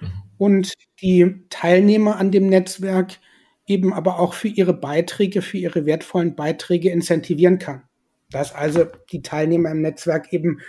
mhm. 0.00 0.12
und 0.36 0.74
die 1.00 1.46
Teilnehmer 1.48 2.16
an 2.16 2.30
dem 2.30 2.48
Netzwerk 2.48 3.18
eben 3.66 3.92
aber 3.92 4.18
auch 4.18 4.34
für 4.34 4.48
ihre 4.48 4.74
Beiträge, 4.74 5.42
für 5.42 5.58
ihre 5.58 5.86
wertvollen 5.86 6.34
Beiträge 6.34 6.90
incentivieren 6.90 7.58
kann. 7.58 7.82
Dass 8.30 8.54
also 8.54 8.86
die 9.10 9.22
Teilnehmer 9.22 9.70
im 9.70 9.80
Netzwerk 9.80 10.32
eben 10.32 10.60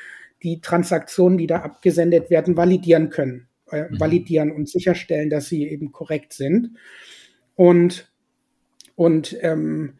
die 0.43 0.61
Transaktionen, 0.61 1.37
die 1.37 1.47
da 1.47 1.57
abgesendet 1.61 2.29
werden, 2.29 2.55
validieren 2.55 3.09
können, 3.09 3.47
äh, 3.71 3.83
mhm. 3.83 3.99
validieren 3.99 4.51
und 4.51 4.69
sicherstellen, 4.69 5.29
dass 5.29 5.47
sie 5.47 5.67
eben 5.67 5.91
korrekt 5.91 6.33
sind. 6.33 6.77
Und, 7.55 8.09
und 8.95 9.37
ähm, 9.41 9.99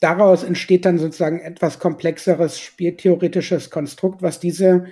daraus 0.00 0.42
entsteht 0.42 0.84
dann 0.84 0.98
sozusagen 0.98 1.40
etwas 1.40 1.78
komplexeres 1.78 2.58
spieltheoretisches 2.58 3.70
Konstrukt, 3.70 4.22
was 4.22 4.40
diese, 4.40 4.86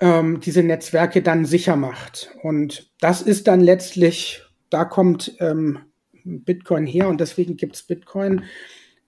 ähm, 0.00 0.40
diese 0.40 0.64
Netzwerke 0.64 1.22
dann 1.22 1.44
sicher 1.44 1.76
macht. 1.76 2.34
Und 2.42 2.90
das 3.00 3.22
ist 3.22 3.46
dann 3.46 3.60
letztlich, 3.60 4.42
da 4.70 4.84
kommt 4.84 5.36
ähm, 5.38 5.78
Bitcoin 6.24 6.86
her 6.86 7.08
und 7.08 7.20
deswegen 7.20 7.56
gibt 7.56 7.76
es 7.76 7.84
Bitcoin. 7.84 8.44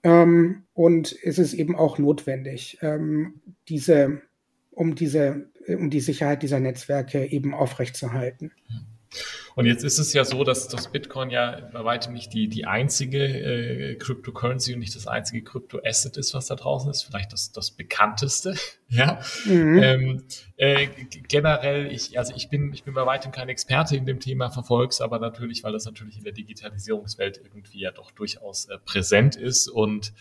Ähm, 0.02 0.64
und 0.72 1.16
es 1.22 1.38
ist 1.38 1.54
eben 1.54 1.76
auch 1.76 1.98
notwendig, 1.98 2.78
ähm, 2.80 3.40
diese, 3.68 4.22
um 4.70 4.94
diese, 4.94 5.50
um 5.66 5.90
die 5.90 6.00
Sicherheit 6.00 6.42
dieser 6.42 6.60
Netzwerke 6.60 7.26
eben 7.26 7.54
aufrechtzuerhalten. 7.54 8.52
Und 9.56 9.66
jetzt 9.66 9.82
ist 9.82 9.98
es 9.98 10.12
ja 10.12 10.24
so, 10.24 10.44
dass 10.44 10.68
das 10.68 10.92
Bitcoin 10.92 11.30
ja 11.30 11.68
bei 11.72 11.84
weitem 11.84 12.12
nicht 12.12 12.32
die, 12.32 12.48
die 12.48 12.66
einzige 12.66 13.18
äh, 13.18 13.94
Cryptocurrency 13.96 14.74
und 14.74 14.80
nicht 14.80 14.94
das 14.94 15.06
einzige 15.06 15.42
Crypto-Asset 15.42 16.16
ist, 16.16 16.34
was 16.34 16.46
da 16.46 16.54
draußen 16.54 16.90
ist. 16.90 17.02
Vielleicht 17.02 17.32
das, 17.32 17.50
das 17.52 17.72
bekannteste. 17.72 18.54
ja. 18.88 19.20
Mhm. 19.44 19.82
Ähm, 19.82 20.24
äh, 20.56 20.86
generell, 21.28 21.90
ich, 21.90 22.18
also 22.18 22.34
ich 22.36 22.48
bin, 22.48 22.72
ich 22.72 22.84
bin 22.84 22.94
bei 22.94 23.04
weitem 23.04 23.32
kein 23.32 23.48
Experte 23.48 23.96
in 23.96 24.06
dem 24.06 24.20
Thema, 24.20 24.50
verfolgs 24.50 25.00
aber 25.00 25.18
natürlich, 25.18 25.64
weil 25.64 25.72
das 25.72 25.84
natürlich 25.84 26.18
in 26.18 26.24
der 26.24 26.32
Digitalisierungswelt 26.32 27.40
irgendwie 27.42 27.80
ja 27.80 27.90
doch 27.90 28.12
durchaus 28.12 28.66
äh, 28.66 28.78
präsent 28.78 29.36
ist 29.36 29.68
und 29.68 30.12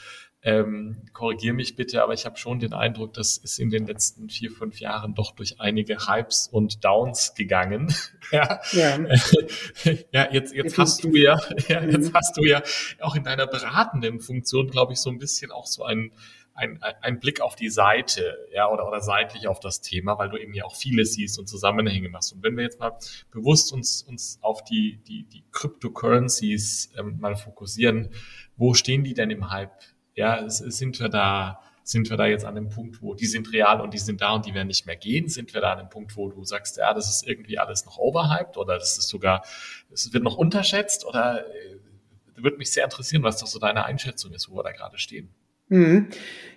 ähm, 0.42 1.04
Korrigiere 1.12 1.54
mich 1.54 1.76
bitte, 1.76 2.02
aber 2.02 2.14
ich 2.14 2.26
habe 2.26 2.38
schon 2.38 2.60
den 2.60 2.74
Eindruck, 2.74 3.14
das 3.14 3.38
ist 3.38 3.60
in 3.60 3.70
den 3.70 3.86
letzten 3.86 4.30
vier, 4.30 4.52
fünf 4.52 4.80
Jahren 4.80 5.14
doch 5.14 5.32
durch 5.32 5.60
einige 5.60 6.08
Hypes 6.08 6.48
und 6.48 6.86
Downs 6.86 7.34
gegangen. 7.36 7.94
ja, 8.32 8.62
ja. 8.72 9.00
ja 10.12 10.32
jetzt, 10.32 10.54
jetzt 10.54 10.78
hast 10.78 11.04
du 11.04 11.16
ja, 11.16 11.40
ja, 11.68 11.84
jetzt 11.84 12.12
mhm. 12.12 12.16
hast 12.16 12.38
du 12.38 12.46
ja 12.46 12.64
auch 13.02 13.16
in 13.16 13.24
deiner 13.24 13.48
beratenden 13.48 14.22
Funktion, 14.22 14.70
glaube 14.70 14.94
ich, 14.94 15.00
so 15.00 15.10
ein 15.10 15.20
bisschen 15.20 15.52
auch 15.52 15.66
so 15.66 15.84
ein 15.84 16.12
ein, 16.60 16.82
ein 16.84 17.20
Blick 17.22 17.40
auf 17.40 17.56
die 17.56 17.70
Seite, 17.70 18.38
ja, 18.54 18.70
oder, 18.70 18.86
oder 18.86 19.00
seitlich 19.00 19.48
auf 19.48 19.62
das 19.62 19.80
Thema, 19.80 20.20
weil 20.20 20.30
du 20.30 20.38
eben 20.38 20.54
ja 20.54 20.66
auch 20.66 20.76
vieles 20.76 21.14
siehst 21.14 21.40
und 21.40 21.48
Zusammenhänge 21.48 22.10
machst. 22.10 22.34
Und 22.34 22.44
wenn 22.44 22.58
wir 22.58 22.64
jetzt 22.64 22.82
mal 22.82 22.98
bewusst 23.32 23.72
uns, 23.72 24.04
uns 24.04 24.40
auf 24.42 24.64
die, 24.66 25.00
die, 25.08 25.24
die 25.24 25.46
Cryptocurrencies 25.54 26.92
ähm, 26.98 27.18
mal 27.20 27.38
fokussieren, 27.38 28.10
wo 28.58 28.74
stehen 28.74 29.06
die 29.06 29.14
denn 29.14 29.32
im 29.32 29.50
Hype 29.50 29.72
ja, 30.16 30.50
sind 30.50 31.00
wir 31.00 31.10
da, 31.10 31.62
sind 31.84 32.10
wir 32.10 32.18
da 32.18 32.28
jetzt 32.28 32.46
an 32.46 32.56
dem 32.56 32.70
Punkt, 32.70 33.02
wo 33.02 33.16
die 33.16 33.26
sind 33.26 33.52
real 33.54 33.82
und 33.82 33.94
die 33.94 34.00
sind 34.00 34.22
da 34.22 34.32
und 34.34 34.46
die 34.46 34.54
werden 34.54 34.68
nicht 34.68 34.86
mehr 34.86 34.96
gehen? 34.96 35.28
Sind 35.28 35.54
wir 35.54 35.62
da 35.62 35.74
an 35.74 35.80
dem 35.80 35.90
Punkt, 35.90 36.16
wo 36.18 36.30
du 36.30 36.44
sagst, 36.44 36.78
ja, 36.78 36.94
das 36.94 37.10
ist 37.10 37.28
irgendwie 37.28 37.58
alles 37.58 37.86
noch 37.86 37.98
overhyped 37.98 38.58
oder 38.58 38.78
das 38.78 38.98
ist 38.98 39.08
sogar, 39.08 39.44
es 39.92 40.14
wird 40.14 40.24
noch 40.24 40.38
unterschätzt 40.38 41.06
oder 41.06 41.46
äh, 41.48 42.44
würde 42.44 42.58
mich 42.58 42.72
sehr 42.72 42.84
interessieren, 42.84 43.24
was 43.24 43.38
das 43.38 43.52
so 43.52 43.60
deine 43.60 43.86
Einschätzung 43.86 44.34
ist, 44.34 44.50
wo 44.50 44.56
wir 44.58 44.64
da 44.64 44.72
gerade 44.72 44.98
stehen. 44.98 45.30
Mhm. 45.70 46.08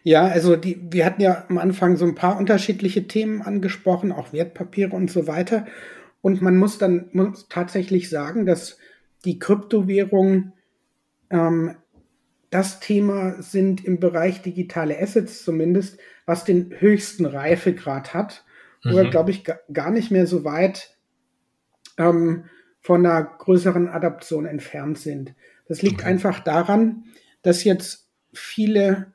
Ja, 0.03 0.27
also 0.27 0.57
die, 0.57 0.81
wir 0.91 1.05
hatten 1.05 1.21
ja 1.21 1.45
am 1.49 1.59
Anfang 1.59 1.97
so 1.97 2.05
ein 2.05 2.15
paar 2.15 2.39
unterschiedliche 2.39 3.07
Themen 3.07 3.43
angesprochen, 3.43 4.11
auch 4.11 4.33
Wertpapiere 4.33 4.97
und 4.97 5.11
so 5.11 5.27
weiter. 5.27 5.67
Und 6.23 6.41
man 6.41 6.57
muss 6.57 6.79
dann 6.79 7.09
muss 7.13 7.47
tatsächlich 7.49 8.09
sagen, 8.09 8.47
dass 8.47 8.79
die 9.25 9.39
Kryptowährungen 9.39 10.55
ähm, 11.31 11.77
das 12.53 12.81
Thema 12.81 13.41
sind 13.41 13.83
im 13.83 13.99
Bereich 13.99 14.43
digitale 14.43 15.01
Assets 15.01 15.43
zumindest, 15.43 15.99
was 16.27 16.45
den 16.45 16.71
höchsten 16.79 17.25
Reifegrad 17.25 18.13
hat, 18.13 18.45
mhm. 18.85 18.91
wo 18.91 18.97
wir, 18.97 19.11
glaube 19.11 19.31
ich, 19.31 19.45
gar 19.73 19.91
nicht 19.91 20.11
mehr 20.11 20.27
so 20.27 20.45
weit 20.45 20.97
ähm, 21.97 22.45
von 22.81 23.07
einer 23.07 23.25
größeren 23.25 23.89
Adaption 23.89 24.45
entfernt 24.45 24.99
sind. 24.99 25.35
Das 25.67 25.81
liegt 25.81 26.01
okay. 26.01 26.11
einfach 26.11 26.41
daran, 26.41 27.05
dass 27.41 27.65
jetzt 27.65 28.11
viele 28.35 29.15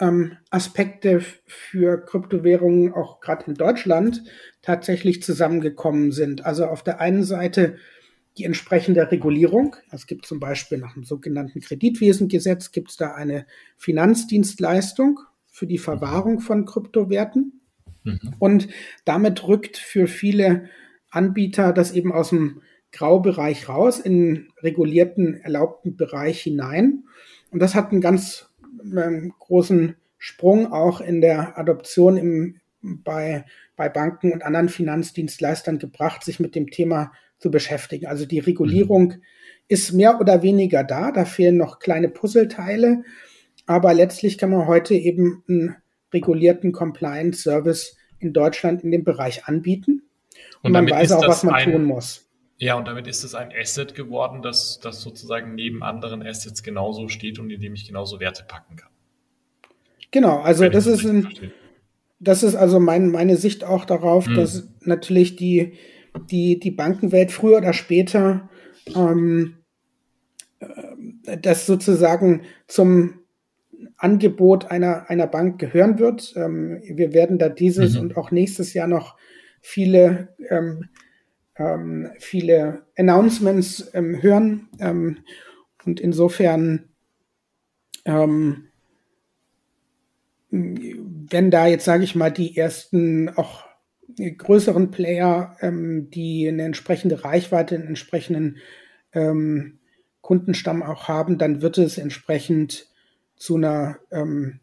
ähm, 0.00 0.38
Aspekte 0.48 1.20
für 1.46 2.02
Kryptowährungen 2.02 2.94
auch 2.94 3.20
gerade 3.20 3.44
in 3.48 3.54
Deutschland 3.54 4.24
tatsächlich 4.62 5.22
zusammengekommen 5.22 6.12
sind. 6.12 6.46
Also 6.46 6.64
auf 6.64 6.82
der 6.82 6.98
einen 6.98 7.24
Seite 7.24 7.76
die 8.38 8.44
entsprechende 8.44 9.10
Regulierung. 9.10 9.76
Es 9.90 10.06
gibt 10.06 10.26
zum 10.26 10.40
Beispiel 10.40 10.78
nach 10.78 10.94
dem 10.94 11.04
sogenannten 11.04 11.60
Kreditwesengesetz 11.60 12.72
gibt 12.72 12.90
es 12.90 12.96
da 12.96 13.14
eine 13.14 13.46
Finanzdienstleistung 13.76 15.20
für 15.46 15.66
die 15.66 15.78
Verwahrung 15.78 16.40
von 16.40 16.64
Kryptowerten. 16.64 17.60
Mhm. 18.04 18.34
Und 18.38 18.68
damit 19.04 19.46
rückt 19.46 19.76
für 19.76 20.06
viele 20.06 20.68
Anbieter 21.10 21.72
das 21.72 21.92
eben 21.92 22.12
aus 22.12 22.30
dem 22.30 22.62
Graubereich 22.92 23.68
raus 23.68 23.98
in 23.98 24.48
regulierten, 24.62 25.34
erlaubten 25.34 25.96
Bereich 25.96 26.40
hinein. 26.40 27.04
Und 27.50 27.60
das 27.60 27.74
hat 27.74 27.92
einen 27.92 28.00
ganz 28.00 28.48
äh, 28.94 29.28
großen 29.38 29.96
Sprung 30.18 30.72
auch 30.72 31.00
in 31.00 31.20
der 31.20 31.58
Adoption 31.58 32.16
im, 32.16 32.60
bei, 32.80 33.44
bei 33.76 33.88
Banken 33.88 34.32
und 34.32 34.42
anderen 34.42 34.68
Finanzdienstleistern 34.68 35.78
gebracht, 35.78 36.24
sich 36.24 36.40
mit 36.40 36.54
dem 36.54 36.70
Thema 36.70 37.12
zu 37.40 37.50
beschäftigen. 37.50 38.06
Also 38.06 38.26
die 38.26 38.38
Regulierung 38.38 39.08
mhm. 39.08 39.22
ist 39.66 39.92
mehr 39.92 40.20
oder 40.20 40.42
weniger 40.42 40.84
da, 40.84 41.10
da 41.10 41.24
fehlen 41.24 41.56
noch 41.56 41.80
kleine 41.80 42.08
Puzzleteile, 42.08 43.02
aber 43.66 43.92
letztlich 43.94 44.38
kann 44.38 44.50
man 44.50 44.66
heute 44.66 44.94
eben 44.94 45.42
einen 45.48 45.76
regulierten 46.12 46.72
Compliance 46.72 47.42
Service 47.42 47.96
in 48.18 48.32
Deutschland 48.32 48.84
in 48.84 48.90
dem 48.90 49.04
Bereich 49.04 49.46
anbieten 49.46 50.02
und, 50.62 50.66
und 50.66 50.72
man 50.72 50.90
weiß 50.90 51.12
auch, 51.12 51.26
was 51.26 51.42
man 51.42 51.54
ein, 51.54 51.72
tun 51.72 51.84
muss. 51.84 52.28
Ja, 52.58 52.74
und 52.74 52.86
damit 52.86 53.06
ist 53.06 53.24
es 53.24 53.34
ein 53.34 53.50
Asset 53.58 53.94
geworden, 53.94 54.42
das, 54.42 54.80
das 54.82 55.00
sozusagen 55.00 55.54
neben 55.54 55.82
anderen 55.82 56.22
Assets 56.22 56.62
genauso 56.62 57.08
steht 57.08 57.38
und 57.38 57.50
in 57.50 57.60
dem 57.60 57.74
ich 57.74 57.86
genauso 57.86 58.20
Werte 58.20 58.44
packen 58.46 58.76
kann. 58.76 58.90
Genau, 60.10 60.40
also 60.40 60.68
das 60.68 60.86
ist 60.86 61.06
ein, 61.06 61.28
das 62.18 62.42
ist 62.42 62.56
also 62.56 62.78
mein, 62.78 63.10
meine 63.10 63.36
Sicht 63.36 63.64
auch 63.64 63.84
darauf, 63.86 64.26
hm. 64.26 64.34
dass 64.34 64.68
natürlich 64.82 65.36
die 65.36 65.72
die, 66.30 66.58
die 66.58 66.70
Bankenwelt 66.70 67.32
früher 67.32 67.58
oder 67.58 67.72
später 67.72 68.48
ähm, 68.94 69.56
äh, 70.60 71.38
das 71.38 71.66
sozusagen 71.66 72.42
zum 72.66 73.20
Angebot 73.96 74.70
einer, 74.70 75.08
einer 75.08 75.26
Bank 75.26 75.58
gehören 75.58 75.98
wird. 75.98 76.34
Ähm, 76.36 76.80
wir 76.84 77.12
werden 77.12 77.38
da 77.38 77.48
dieses 77.48 77.94
mhm. 77.94 78.00
und 78.00 78.16
auch 78.16 78.30
nächstes 78.30 78.74
Jahr 78.74 78.86
noch 78.86 79.16
viele, 79.60 80.28
ähm, 80.48 80.88
ähm, 81.56 82.10
viele 82.18 82.82
Announcements 82.96 83.90
ähm, 83.94 84.22
hören. 84.22 84.68
Ähm, 84.78 85.18
und 85.84 86.00
insofern, 86.00 86.88
ähm, 88.04 88.68
wenn 90.50 91.50
da 91.50 91.66
jetzt, 91.66 91.84
sage 91.84 92.04
ich 92.04 92.14
mal, 92.14 92.30
die 92.30 92.56
ersten 92.56 93.28
auch 93.30 93.69
größeren 94.16 94.90
Player, 94.90 95.56
ähm, 95.60 96.10
die 96.10 96.48
eine 96.48 96.64
entsprechende 96.64 97.24
Reichweite, 97.24 97.74
einen 97.74 97.88
entsprechenden 97.88 98.58
ähm, 99.12 99.78
Kundenstamm 100.20 100.82
auch 100.82 101.08
haben, 101.08 101.38
dann 101.38 101.62
wird 101.62 101.78
es 101.78 101.98
entsprechend 101.98 102.86
zu 103.36 103.56
einer, 103.56 103.98
ähm, 104.10 104.60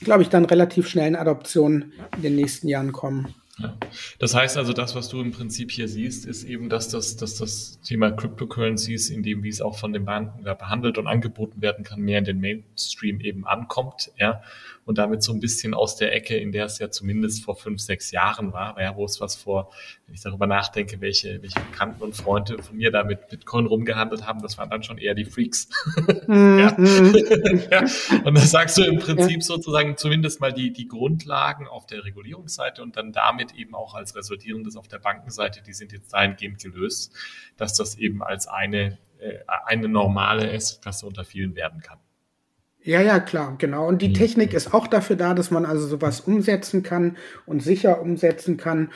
glaube 0.00 0.22
ich, 0.22 0.28
dann 0.28 0.44
relativ 0.44 0.88
schnellen 0.88 1.16
Adoption 1.16 1.92
in 2.16 2.22
den 2.22 2.36
nächsten 2.36 2.68
Jahren 2.68 2.92
kommen. 2.92 3.34
Ja. 3.58 3.76
Das 4.18 4.34
heißt 4.34 4.56
also, 4.56 4.72
das, 4.72 4.94
was 4.94 5.08
du 5.08 5.20
im 5.20 5.30
Prinzip 5.30 5.70
hier 5.70 5.86
siehst, 5.86 6.26
ist 6.26 6.44
eben, 6.44 6.68
dass 6.68 6.88
das, 6.88 7.16
dass 7.16 7.36
das 7.36 7.78
Thema 7.80 8.10
Cryptocurrencies, 8.10 9.10
in 9.10 9.22
dem, 9.22 9.42
wie 9.42 9.50
es 9.50 9.60
auch 9.60 9.78
von 9.78 9.92
den 9.92 10.04
Banken 10.04 10.42
behandelt 10.42 10.98
und 10.98 11.06
angeboten 11.06 11.60
werden 11.60 11.84
kann, 11.84 12.00
mehr 12.00 12.18
in 12.18 12.24
den 12.24 12.40
Mainstream 12.40 13.20
eben 13.20 13.46
ankommt, 13.46 14.10
ja, 14.18 14.42
und 14.84 14.98
damit 14.98 15.22
so 15.22 15.32
ein 15.32 15.40
bisschen 15.40 15.74
aus 15.74 15.96
der 15.96 16.12
Ecke, 16.14 16.36
in 16.36 16.50
der 16.50 16.66
es 16.66 16.78
ja 16.78 16.90
zumindest 16.90 17.44
vor 17.44 17.56
fünf, 17.56 17.80
sechs 17.80 18.10
Jahren 18.10 18.52
war, 18.52 18.80
ja, 18.80 18.96
wo 18.96 19.04
es 19.04 19.20
was 19.20 19.36
vor, 19.36 19.72
wenn 20.06 20.14
ich 20.14 20.22
darüber 20.22 20.46
nachdenke, 20.46 21.00
welche, 21.00 21.40
welche 21.40 21.60
Bekannten 21.60 22.02
und 22.02 22.16
Freunde 22.16 22.60
von 22.62 22.76
mir 22.76 22.90
da 22.90 23.04
mit 23.04 23.28
Bitcoin 23.28 23.66
rumgehandelt 23.66 24.26
haben, 24.26 24.42
das 24.42 24.58
waren 24.58 24.70
dann 24.70 24.82
schon 24.82 24.98
eher 24.98 25.14
die 25.14 25.24
Freaks. 25.24 25.68
Mhm. 26.26 26.58
ja. 26.58 26.76
ja. 27.70 27.80
Und 28.24 28.36
da 28.36 28.40
sagst 28.40 28.78
du 28.78 28.82
im 28.82 28.98
Prinzip 28.98 29.42
sozusagen 29.42 29.96
zumindest 29.96 30.40
mal 30.40 30.52
die, 30.52 30.72
die 30.72 30.86
Grundlagen 30.86 31.66
auf 31.66 31.86
der 31.86 32.04
Regulierungsseite 32.04 32.82
und 32.82 32.96
dann 32.96 33.12
damit 33.12 33.54
eben 33.54 33.74
auch 33.74 33.94
als 33.94 34.14
resultierendes 34.14 34.76
auf 34.76 34.88
der 34.88 34.98
Bankenseite, 34.98 35.62
die 35.62 35.72
sind 35.72 35.92
jetzt 35.92 36.12
dahingehend 36.12 36.62
gelöst, 36.62 37.12
dass 37.56 37.74
das 37.74 37.96
eben 37.96 38.22
als 38.22 38.46
eine, 38.46 38.98
äh, 39.18 39.38
eine 39.66 39.88
normale 39.88 40.50
S-Klasse 40.50 41.06
unter 41.06 41.24
vielen 41.24 41.56
werden 41.56 41.80
kann. 41.80 41.98
Ja, 42.84 43.00
ja, 43.00 43.20
klar, 43.20 43.56
genau. 43.58 43.86
Und 43.86 44.02
die 44.02 44.08
mhm. 44.08 44.14
Technik 44.14 44.54
ist 44.54 44.74
auch 44.74 44.86
dafür 44.86 45.16
da, 45.16 45.34
dass 45.34 45.50
man 45.50 45.64
also 45.64 45.86
sowas 45.86 46.20
umsetzen 46.20 46.82
kann 46.82 47.16
und 47.46 47.62
sicher 47.62 48.00
umsetzen 48.00 48.56
kann. 48.56 48.90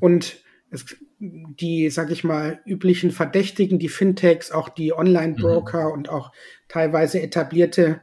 Und 0.00 0.42
es, 0.70 0.84
die, 1.18 1.88
sag 1.90 2.10
ich 2.10 2.24
mal, 2.24 2.60
üblichen 2.66 3.10
Verdächtigen, 3.10 3.78
die 3.78 3.88
Fintechs, 3.88 4.50
auch 4.50 4.68
die 4.68 4.92
Online-Broker 4.92 5.88
mhm. 5.88 5.92
und 5.92 6.08
auch 6.08 6.32
teilweise 6.68 7.22
etablierte 7.22 8.00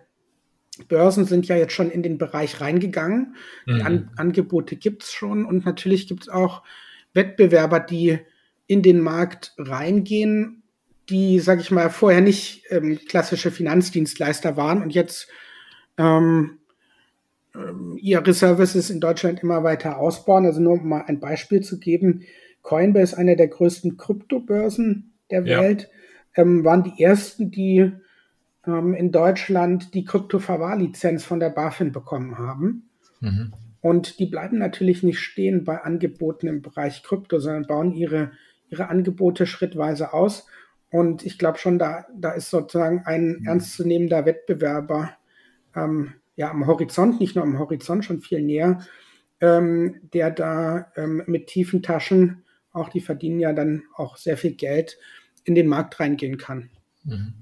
Börsen 0.88 1.26
sind 1.26 1.48
ja 1.48 1.56
jetzt 1.56 1.74
schon 1.74 1.90
in 1.90 2.04
den 2.04 2.18
Bereich 2.18 2.62
reingegangen. 2.62 3.36
Mhm. 3.66 3.76
Die 3.76 3.82
An 3.84 4.12
Angebote 4.16 4.76
gibt's 4.76 5.14
schon 5.14 5.46
und 5.46 5.66
natürlich 5.66 6.08
gibt's 6.08 6.30
auch 6.30 6.64
Wettbewerber, 7.14 7.80
die 7.80 8.20
in 8.68 8.82
den 8.82 9.00
Markt 9.00 9.54
reingehen 9.58 10.64
die, 11.10 11.40
sage 11.40 11.62
ich 11.62 11.72
mal, 11.72 11.90
vorher 11.90 12.22
nicht 12.22 12.64
ähm, 12.70 13.00
klassische 13.08 13.52
Finanzdienstleister 13.52 14.58
waren 14.58 14.82
und 14.82 14.94
jetzt 14.94 15.28
ähm, 15.98 16.58
ähm, 17.54 17.98
ihre 18.02 18.34
Services 18.34 18.90
in 18.90 19.00
Deutschland 19.00 19.42
immer 19.44 19.64
weiter 19.64 19.98
ausbauen. 19.98 20.46
Also 20.46 20.62
nur 20.62 20.74
um 20.74 20.90
mal 20.90 21.04
ein 21.08 21.20
Beispiel 21.20 21.62
zu 21.62 21.80
geben, 21.80 22.24
Coinbase, 22.62 23.14
ist 23.14 23.20
eine 23.20 23.36
der 23.36 23.48
größten 23.48 23.98
Kryptobörsen 23.98 25.14
der 25.30 25.46
Welt, 25.46 25.90
ja. 26.36 26.44
ähm, 26.44 26.64
waren 26.64 26.84
die 26.84 27.04
ersten, 27.04 27.52
die 27.52 27.92
ähm, 28.66 28.94
in 28.94 29.12
Deutschland 29.12 29.94
die 29.94 30.04
Kryptoverwahrlizenz 30.04 31.24
von 31.24 31.40
der 31.40 31.50
BaFin 31.50 31.92
bekommen 31.92 32.38
haben. 32.38 32.90
Mhm. 33.22 33.54
Und 33.82 34.18
die 34.20 34.26
bleiben 34.26 34.58
natürlich 34.58 35.04
nicht 35.04 35.20
stehen 35.20 35.64
bei 35.64 35.84
Angeboten 35.84 36.48
im 36.48 36.64
Bereich 36.64 37.04
Krypto, 37.04 37.40
sondern 37.40 37.68
bauen 37.68 37.94
ihre, 37.94 38.32
ihre 38.70 38.90
Angebote 38.90 39.46
schrittweise 39.46 40.12
aus. 40.12 40.48
Und 40.96 41.26
ich 41.26 41.38
glaube 41.38 41.58
schon, 41.58 41.78
da, 41.78 42.06
da 42.18 42.32
ist 42.32 42.50
sozusagen 42.50 43.02
ein 43.04 43.40
mhm. 43.40 43.48
ernstzunehmender 43.48 44.26
Wettbewerber 44.26 45.12
ähm, 45.76 46.14
ja 46.38 46.50
am 46.50 46.68
Horizont, 46.68 47.20
nicht 47.20 47.36
nur 47.36 47.44
am 47.44 47.60
Horizont, 47.60 48.06
schon 48.06 48.22
viel 48.22 48.42
näher, 48.42 48.80
ähm, 49.42 50.00
der 50.14 50.32
da 50.32 50.94
ähm, 50.96 51.22
mit 51.26 51.48
tiefen 51.48 51.84
Taschen, 51.84 52.46
auch 52.72 52.88
die 52.88 53.02
verdienen 53.02 53.42
ja 53.42 53.52
dann 53.52 53.84
auch 53.94 54.16
sehr 54.16 54.38
viel 54.38 54.54
Geld, 54.54 54.98
in 55.44 55.54
den 55.54 55.68
Markt 55.68 56.00
reingehen 56.00 56.38
kann. 56.38 56.70
Mhm. 57.04 57.34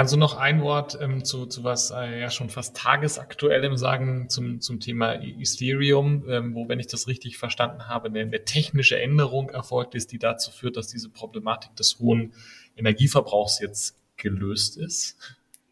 Kannst 0.00 0.14
du 0.14 0.18
noch 0.18 0.38
ein 0.38 0.62
Wort 0.62 0.98
ähm, 0.98 1.26
zu, 1.26 1.44
zu 1.44 1.62
was 1.62 1.90
äh, 1.90 2.22
ja 2.22 2.30
schon 2.30 2.48
fast 2.48 2.74
tagesaktuellem 2.74 3.76
sagen 3.76 4.30
zum, 4.30 4.62
zum 4.62 4.80
Thema 4.80 5.20
Ethereum, 5.22 6.24
ähm, 6.26 6.54
wo, 6.54 6.70
wenn 6.70 6.80
ich 6.80 6.86
das 6.86 7.06
richtig 7.06 7.36
verstanden 7.36 7.86
habe, 7.86 8.08
eine, 8.08 8.20
eine 8.20 8.42
technische 8.46 8.98
Änderung 8.98 9.50
erfolgt 9.50 9.94
ist, 9.94 10.10
die 10.10 10.18
dazu 10.18 10.52
führt, 10.52 10.78
dass 10.78 10.88
diese 10.88 11.10
Problematik 11.10 11.76
des 11.76 11.98
hohen 11.98 12.32
Energieverbrauchs 12.78 13.60
jetzt 13.60 13.94
gelöst 14.16 14.78
ist? 14.78 15.18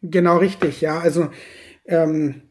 Genau 0.03 0.37
richtig, 0.37 0.79
ja. 0.79 0.99
Also 0.99 1.31
ähm, 1.85 2.43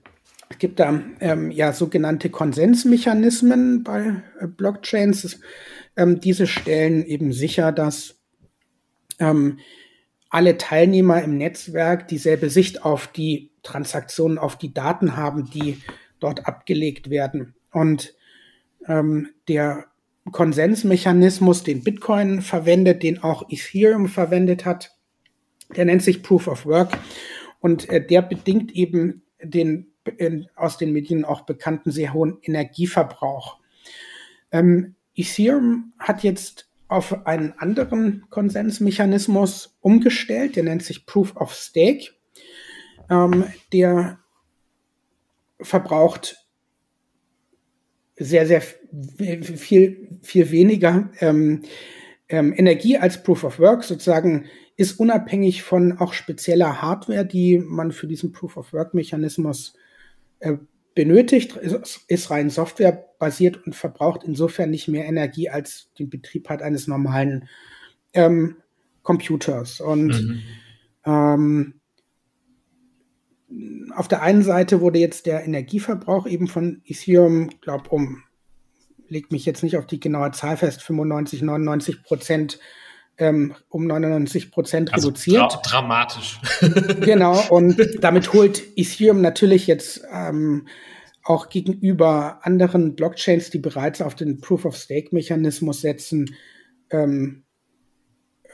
es 0.49 0.59
gibt 0.59 0.81
da 0.81 1.01
ähm, 1.21 1.53
ja 1.53 1.73
sogenannte 1.73 2.29
Konsensmechanismen 2.29 3.85
bei 3.85 4.25
äh, 4.41 4.49
Blockchains. 4.49 5.39
Ähm, 5.97 6.19
diese 6.19 6.49
stellen 6.49 7.05
eben 7.05 7.33
sicher, 7.33 7.71
dass 7.71 8.17
ähm, 9.21 9.61
alle 10.31 10.59
Teilnehmer 10.59 11.23
im 11.23 11.39
Netzwerk 11.39 12.09
dieselbe 12.09 12.51
Sicht 12.51 12.85
auf 12.85 13.07
die 13.09 13.51
Transaktionen, 13.63 14.39
auf 14.39 14.57
die 14.57 14.75
Daten 14.75 15.17
haben, 15.17 15.51
die 15.51 15.79
dort 16.21 16.47
abgelegt 16.47 17.11
werden. 17.11 17.55
Und 17.73 18.15
ähm, 18.87 19.31
der 19.49 19.87
Konsensmechanismus, 20.31 21.63
den 21.63 21.83
Bitcoin 21.83 22.43
verwendet, 22.43 23.03
den 23.03 23.23
auch 23.23 23.49
Ethereum 23.49 24.09
verwendet 24.09 24.65
hat, 24.65 24.97
der 25.77 25.85
nennt 25.85 26.03
sich 26.03 26.23
Proof 26.23 26.49
of 26.49 26.67
Work 26.67 26.99
und 27.61 27.89
äh, 27.89 28.05
der 28.05 28.23
bedingt 28.23 28.73
eben 28.73 29.23
den 29.43 29.93
in, 30.17 30.49
aus 30.57 30.79
den 30.79 30.93
Medien 30.93 31.25
auch 31.25 31.43
bekannten 31.43 31.91
sehr 31.91 32.15
hohen 32.15 32.39
Energieverbrauch. 32.43 33.59
Ähm, 34.51 34.95
Ethereum 35.15 35.93
hat 35.99 36.23
jetzt 36.23 36.68
auf 36.89 37.27
einen 37.27 37.53
anderen 37.59 38.25
Konsensmechanismus 38.31 39.77
umgestellt, 39.81 40.57
der 40.57 40.65
nennt 40.65 40.83
sich 40.83 41.07
Proof 41.07 41.37
of 41.37 41.55
Stake. 41.55 42.11
Ähm, 43.11 43.45
der 43.73 44.19
verbraucht 45.61 46.37
sehr, 48.17 48.47
sehr 48.47 48.63
viel, 48.63 50.19
viel 50.23 50.51
weniger 50.51 51.11
ähm, 51.21 51.63
ähm, 52.29 52.53
Energie 52.57 52.99
als 52.99 53.23
Proof 53.23 53.45
of 53.45 53.59
Work 53.59 53.85
sozusagen 53.85 54.47
ist 54.77 55.01
unabhängig 55.01 55.63
von 55.63 55.99
auch 55.99 56.13
spezieller 56.13 56.81
Hardware, 56.81 57.27
die 57.27 57.59
man 57.59 57.91
für 57.91 58.07
diesen 58.07 58.33
Proof 58.33 58.57
of 58.57 58.73
Work 58.73 58.95
Mechanismus 58.95 59.75
äh, 60.39 60.55
benötigt, 60.99 61.55
ist, 61.55 62.01
ist 62.09 62.31
rein 62.33 62.51
softwarebasiert 62.51 63.65
und 63.65 63.77
verbraucht 63.77 64.25
insofern 64.25 64.71
nicht 64.71 64.89
mehr 64.89 65.05
Energie 65.05 65.49
als 65.49 65.93
den 65.97 66.11
Betrieb 66.11 66.49
hat 66.49 66.61
eines 66.61 66.89
normalen 66.89 67.49
ähm, 68.15 68.57
Computers. 69.05 69.81
Und 69.81 70.09
mhm. 70.09 70.43
ähm, 71.07 71.75
auf 73.95 74.09
der 74.09 74.23
einen 74.23 74.43
Seite 74.43 74.81
wurde 74.81 74.99
jetzt 74.99 75.27
der 75.27 75.45
Energieverbrauch 75.45 76.27
eben 76.27 76.49
von 76.49 76.83
Ethereum, 76.85 77.51
glaube 77.61 77.91
um, 77.91 78.25
legt 79.07 79.31
mich 79.31 79.47
jetzt 79.47 79.63
nicht 79.63 79.77
auf 79.77 79.87
die 79.87 80.01
genaue 80.01 80.33
Zahl 80.33 80.57
fest, 80.57 80.83
95, 80.83 81.43
99 81.43 82.03
Prozent 82.03 82.59
ähm, 83.19 83.55
um 83.69 83.87
99 83.87 84.51
Prozent 84.51 84.95
also 84.95 85.09
reduziert. 85.09 85.53
Dra 85.53 85.61
dramatisch. 85.63 86.41
genau, 87.01 87.41
und 87.51 87.81
damit 88.01 88.33
holt 88.33 88.63
Ethereum 88.77 89.21
natürlich 89.21 89.67
jetzt 89.67 90.03
ähm, 90.13 90.69
auch 91.25 91.49
gegenüber 91.51 92.41
anderen 92.43 92.95
Blockchains, 92.95 93.51
die 93.51 93.59
bereits 93.59 94.01
auf 94.01 94.15
den 94.15 94.41
Proof-of-Stake-Mechanismus 94.41 95.83
setzen, 95.83 96.35
ähm, 96.91 97.45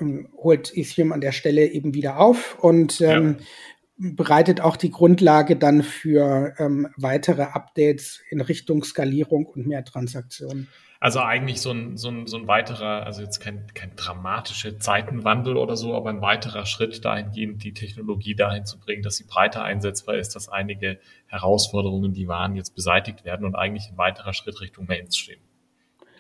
ähm, 0.01 0.29
holt 0.37 0.77
Ethereum 0.77 1.13
an 1.13 1.21
der 1.21 1.33
Stelle 1.33 1.67
eben 1.67 1.95
wieder 1.95 2.19
auf 2.19 2.59
und 2.59 3.01
ähm, 3.01 3.37
ja. 3.39 4.11
bereitet 4.17 4.61
auch 4.61 4.77
die 4.77 4.91
Grundlage 4.91 5.57
dann 5.57 5.83
für 5.83 6.55
ähm, 6.59 6.89
weitere 6.97 7.43
Updates 7.43 8.21
in 8.31 8.41
Richtung 8.41 8.83
Skalierung 8.83 9.47
und 9.47 9.67
mehr 9.67 9.85
Transaktionen. 9.85 10.69
Also 11.05 11.21
eigentlich 11.21 11.61
so 11.61 11.71
ein, 11.71 11.99
so 11.99 12.09
ein, 12.09 12.27
so 12.27 12.39
ein 12.39 12.49
weiterer, 12.49 13.05
also 13.05 13.21
jetzt 13.21 13.39
kein, 13.39 13.67
kein 13.75 13.95
dramatischer 13.95 14.79
Zeitenwandel 14.79 15.59
oder 15.59 15.77
so, 15.77 15.95
aber 15.95 16.09
ein 16.09 16.23
weiterer 16.23 16.65
Schritt 16.65 17.05
dahingehend, 17.05 17.63
die 17.63 17.75
Technologie 17.75 18.35
dahin 18.35 18.65
zu 18.65 18.79
bringen, 18.79 19.03
dass 19.03 19.17
sie 19.17 19.25
breiter 19.25 19.63
einsetzbar 19.63 20.15
ist, 20.15 20.35
dass 20.35 20.49
einige 20.49 20.99
Herausforderungen, 21.27 22.15
die 22.15 22.27
waren, 22.27 22.57
jetzt 22.57 22.75
beseitigt 22.75 23.27
werden 23.27 23.45
und 23.45 23.55
eigentlich 23.55 23.91
ein 23.91 23.99
weiterer 23.99 24.33
Schritt 24.33 24.63
Richtung 24.63 24.87
Mainstream. 24.87 25.37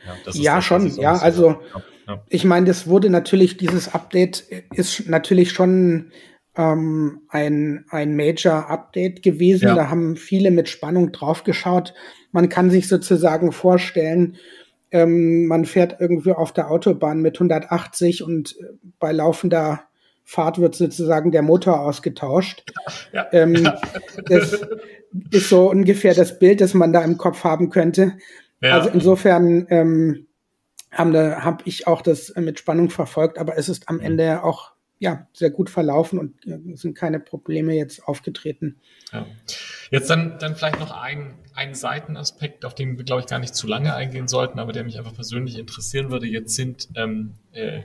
Ja, 0.05 0.33
ja 0.35 0.57
das, 0.57 0.64
schon, 0.66 0.94
ja, 0.99 1.16
also 1.16 1.62
ja. 2.07 2.23
ich 2.29 2.44
meine, 2.44 2.66
das 2.66 2.87
wurde 2.87 3.09
natürlich, 3.09 3.57
dieses 3.57 3.94
Update 3.94 4.40
ist 4.75 5.09
natürlich 5.09 5.53
schon 5.53 6.12
ähm, 6.57 7.23
ein, 7.31 7.87
ein 7.88 8.16
Major-Update 8.16 9.23
gewesen. 9.23 9.68
Ja. 9.68 9.77
Da 9.77 9.88
haben 9.88 10.16
viele 10.16 10.51
mit 10.51 10.68
Spannung 10.68 11.11
draufgeschaut. 11.11 11.94
Man 12.33 12.51
kann 12.51 12.68
sich 12.68 12.87
sozusagen 12.87 13.51
vorstellen, 13.51 14.37
ähm, 14.94 15.46
man 15.46 15.64
fährt 15.64 15.96
irgendwie 15.98 16.30
auf 16.30 16.52
der 16.52 16.70
Autobahn 16.70 17.20
mit 17.20 17.35
180 17.35 18.22
und 18.22 18.57
äh, 18.61 18.64
bei 19.00 19.11
laufender 19.11 19.83
Fahrt 20.22 20.61
wird 20.61 20.76
sozusagen 20.76 21.33
der 21.33 21.42
Motor 21.42 21.80
ausgetauscht. 21.80 22.64
Ja. 23.12 23.26
Ähm, 23.33 23.68
das 24.26 24.61
ist 25.30 25.48
so 25.48 25.70
ungefähr 25.70 26.14
das 26.14 26.40
Bild, 26.40 26.61
das 26.61 26.74
man 26.74 26.92
da 26.92 27.02
im 27.02 27.16
Kopf 27.16 27.44
haben 27.44 27.70
könnte. 27.70 28.14
Ja. 28.61 28.72
Also 28.78 28.90
insofern 28.90 29.66
ähm, 29.70 30.26
habe 30.90 31.44
hab 31.44 31.66
ich 31.66 31.87
auch 31.87 32.02
das 32.02 32.35
mit 32.37 32.59
Spannung 32.59 32.90
verfolgt, 32.90 33.38
aber 33.38 33.57
es 33.57 33.68
ist 33.68 33.88
am 33.88 33.96
mhm. 33.96 34.02
Ende 34.02 34.42
auch 34.42 34.72
ja, 34.98 35.26
sehr 35.33 35.50
gut 35.50 35.70
verlaufen 35.70 36.18
und 36.18 36.78
sind 36.78 36.94
keine 36.94 37.20
Probleme 37.20 37.74
jetzt 37.74 38.07
aufgetreten. 38.07 38.76
Ja. 39.12 39.26
Jetzt 39.90 40.09
dann, 40.09 40.38
dann 40.38 40.57
vielleicht 40.57 40.80
noch 40.80 40.92
ein, 40.92 41.35
ein 41.54 41.74
Seitenaspekt, 41.74 42.64
auf 42.64 42.74
den 42.74 42.96
wir, 42.96 43.04
glaube 43.04 43.20
ich, 43.20 43.26
gar 43.26 43.38
nicht 43.38 43.54
zu 43.54 43.66
lange 43.66 43.94
eingehen 43.94 44.28
sollten, 44.28 44.59
aber 44.59 44.72
der 44.72 44.85
mich 44.85 44.96
einfach 44.98 45.14
persönlich 45.14 45.59
interessieren 45.59 46.11
würde. 46.11 46.26
Jetzt 46.26 46.54
sind 46.54 46.88
ähm, 46.94 47.35
äh, 47.52 47.83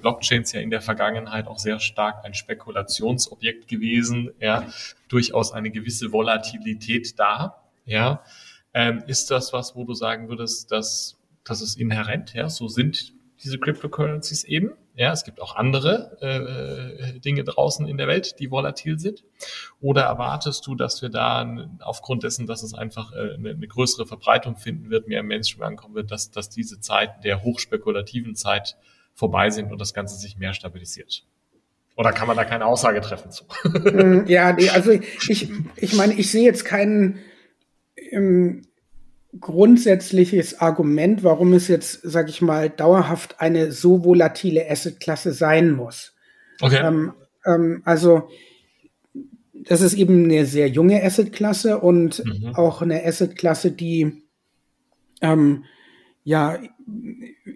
Blockchains 0.00 0.52
ja 0.52 0.60
in 0.60 0.70
der 0.70 0.80
Vergangenheit 0.80 1.46
auch 1.46 1.58
sehr 1.58 1.78
stark 1.78 2.24
ein 2.24 2.34
Spekulationsobjekt 2.34 3.68
gewesen, 3.68 4.30
ja, 4.40 4.66
durchaus 5.08 5.52
eine 5.52 5.70
gewisse 5.70 6.12
Volatilität 6.12 7.18
da. 7.18 7.62
ja, 7.84 8.22
ähm, 8.74 9.02
ist 9.06 9.30
das 9.30 9.52
was, 9.52 9.74
wo 9.76 9.84
du 9.84 9.94
sagen 9.94 10.28
würdest, 10.28 10.70
dass 10.72 11.16
das 11.44 11.62
ist 11.62 11.78
inhärent, 11.78 12.34
ja, 12.34 12.48
so 12.48 12.68
sind 12.68 13.14
diese 13.42 13.58
Cryptocurrencies 13.58 14.44
eben. 14.44 14.72
Ja, 14.96 15.12
es 15.12 15.24
gibt 15.24 15.42
auch 15.42 15.54
andere 15.56 16.16
äh, 16.22 17.20
Dinge 17.20 17.44
draußen 17.44 17.86
in 17.86 17.98
der 17.98 18.08
Welt, 18.08 18.38
die 18.38 18.50
volatil 18.50 18.98
sind. 18.98 19.24
Oder 19.78 20.04
erwartest 20.04 20.66
du, 20.66 20.74
dass 20.74 21.02
wir 21.02 21.10
da 21.10 21.68
aufgrund 21.80 22.22
dessen, 22.22 22.46
dass 22.46 22.62
es 22.62 22.72
einfach 22.72 23.12
äh, 23.12 23.34
eine, 23.34 23.50
eine, 23.50 23.68
größere 23.68 24.06
Verbreitung 24.06 24.56
finden 24.56 24.88
wird, 24.88 25.06
mehr 25.06 25.22
Mainstream 25.22 25.64
ankommen 25.64 25.94
wird, 25.94 26.10
dass, 26.10 26.30
dass 26.30 26.48
diese 26.48 26.80
Zeiten 26.80 27.20
der 27.20 27.42
hochspekulativen 27.42 28.34
Zeit 28.36 28.78
vorbei 29.12 29.50
sind 29.50 29.70
und 29.70 29.78
das 29.82 29.92
Ganze 29.92 30.16
sich 30.16 30.38
mehr 30.38 30.54
stabilisiert? 30.54 31.26
Oder 31.94 32.12
kann 32.12 32.26
man 32.26 32.38
da 32.38 32.46
keine 32.46 32.64
Aussage 32.64 33.02
treffen 33.02 33.30
zu? 33.30 33.44
Mm, 33.64 34.24
ja, 34.28 34.56
also 34.72 34.92
ich, 34.92 35.50
ich 35.76 35.94
meine, 35.94 36.14
ich 36.14 36.30
sehe 36.30 36.44
jetzt 36.44 36.64
keinen 36.64 37.18
ähm, 37.96 38.62
grundsätzliches 39.40 40.60
Argument, 40.60 41.24
warum 41.24 41.52
es 41.52 41.68
jetzt, 41.68 42.00
sag 42.02 42.28
ich 42.28 42.42
mal, 42.42 42.70
dauerhaft 42.70 43.40
eine 43.40 43.72
so 43.72 44.04
volatile 44.04 44.68
Assetklasse 44.70 45.32
sein 45.32 45.72
muss. 45.72 46.14
Okay. 46.60 46.80
Ähm, 46.84 47.12
ähm, 47.44 47.82
also 47.84 48.28
das 49.52 49.80
ist 49.80 49.94
eben 49.94 50.24
eine 50.24 50.46
sehr 50.46 50.68
junge 50.68 51.02
Assetklasse 51.02 51.78
und 51.78 52.24
mhm. 52.24 52.54
auch 52.54 52.82
eine 52.82 53.04
Assetklasse, 53.04 53.72
die 53.72 54.22
ähm, 55.20 55.64
ja 56.24 56.58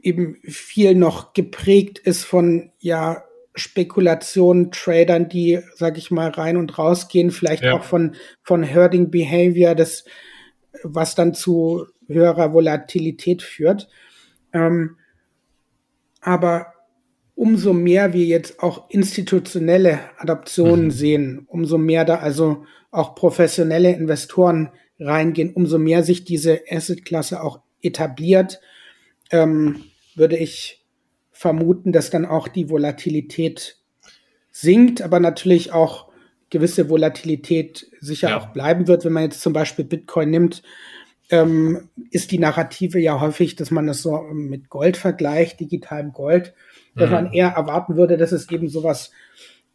eben 0.02 0.38
viel 0.42 0.94
noch 0.94 1.34
geprägt 1.34 1.98
ist 1.98 2.24
von 2.24 2.70
ja 2.78 3.24
Spekulationen, 3.54 4.70
Tradern, 4.70 5.28
die, 5.28 5.60
sag 5.74 5.98
ich 5.98 6.10
mal, 6.10 6.30
rein 6.30 6.56
und 6.56 6.78
rausgehen, 6.78 7.30
vielleicht 7.30 7.64
ja. 7.64 7.74
auch 7.74 7.82
von, 7.82 8.14
von 8.42 8.62
Herding 8.62 9.10
Behavior, 9.10 9.74
das 9.74 10.04
was 10.82 11.14
dann 11.14 11.34
zu 11.34 11.86
höherer 12.06 12.52
Volatilität 12.52 13.42
führt. 13.42 13.88
Ähm, 14.52 14.96
aber 16.20 16.74
umso 17.34 17.72
mehr 17.72 18.12
wir 18.12 18.26
jetzt 18.26 18.62
auch 18.62 18.90
institutionelle 18.90 20.00
Adoptionen 20.18 20.86
mhm. 20.86 20.90
sehen, 20.90 21.46
umso 21.48 21.78
mehr 21.78 22.04
da 22.04 22.16
also 22.16 22.64
auch 22.90 23.14
professionelle 23.14 23.92
Investoren 23.92 24.70
reingehen, 24.98 25.52
umso 25.54 25.78
mehr 25.78 26.02
sich 26.02 26.24
diese 26.24 26.60
Assetklasse 26.70 27.42
auch 27.42 27.60
etabliert, 27.80 28.60
ähm, 29.30 29.84
würde 30.14 30.36
ich 30.36 30.84
vermuten, 31.30 31.92
dass 31.92 32.10
dann 32.10 32.26
auch 32.26 32.48
die 32.48 32.68
Volatilität 32.68 33.78
sinkt, 34.50 35.00
aber 35.00 35.20
natürlich 35.20 35.72
auch 35.72 36.09
gewisse 36.50 36.88
Volatilität 36.88 37.86
sicher 38.00 38.30
ja. 38.30 38.38
auch 38.38 38.48
bleiben 38.48 38.88
wird. 38.88 39.04
Wenn 39.04 39.12
man 39.12 39.24
jetzt 39.24 39.40
zum 39.40 39.52
Beispiel 39.52 39.84
Bitcoin 39.84 40.30
nimmt, 40.30 40.62
ähm, 41.30 41.88
ist 42.10 42.32
die 42.32 42.38
Narrative 42.38 42.98
ja 42.98 43.20
häufig, 43.20 43.56
dass 43.56 43.70
man 43.70 43.86
das 43.86 44.02
so 44.02 44.20
mit 44.32 44.68
Gold 44.68 44.96
vergleicht, 44.96 45.60
digitalem 45.60 46.12
Gold, 46.12 46.52
dass 46.96 47.08
mhm. 47.08 47.14
man 47.14 47.32
eher 47.32 47.50
erwarten 47.50 47.96
würde, 47.96 48.16
dass 48.16 48.32
es 48.32 48.50
eben 48.50 48.68
sowas 48.68 49.12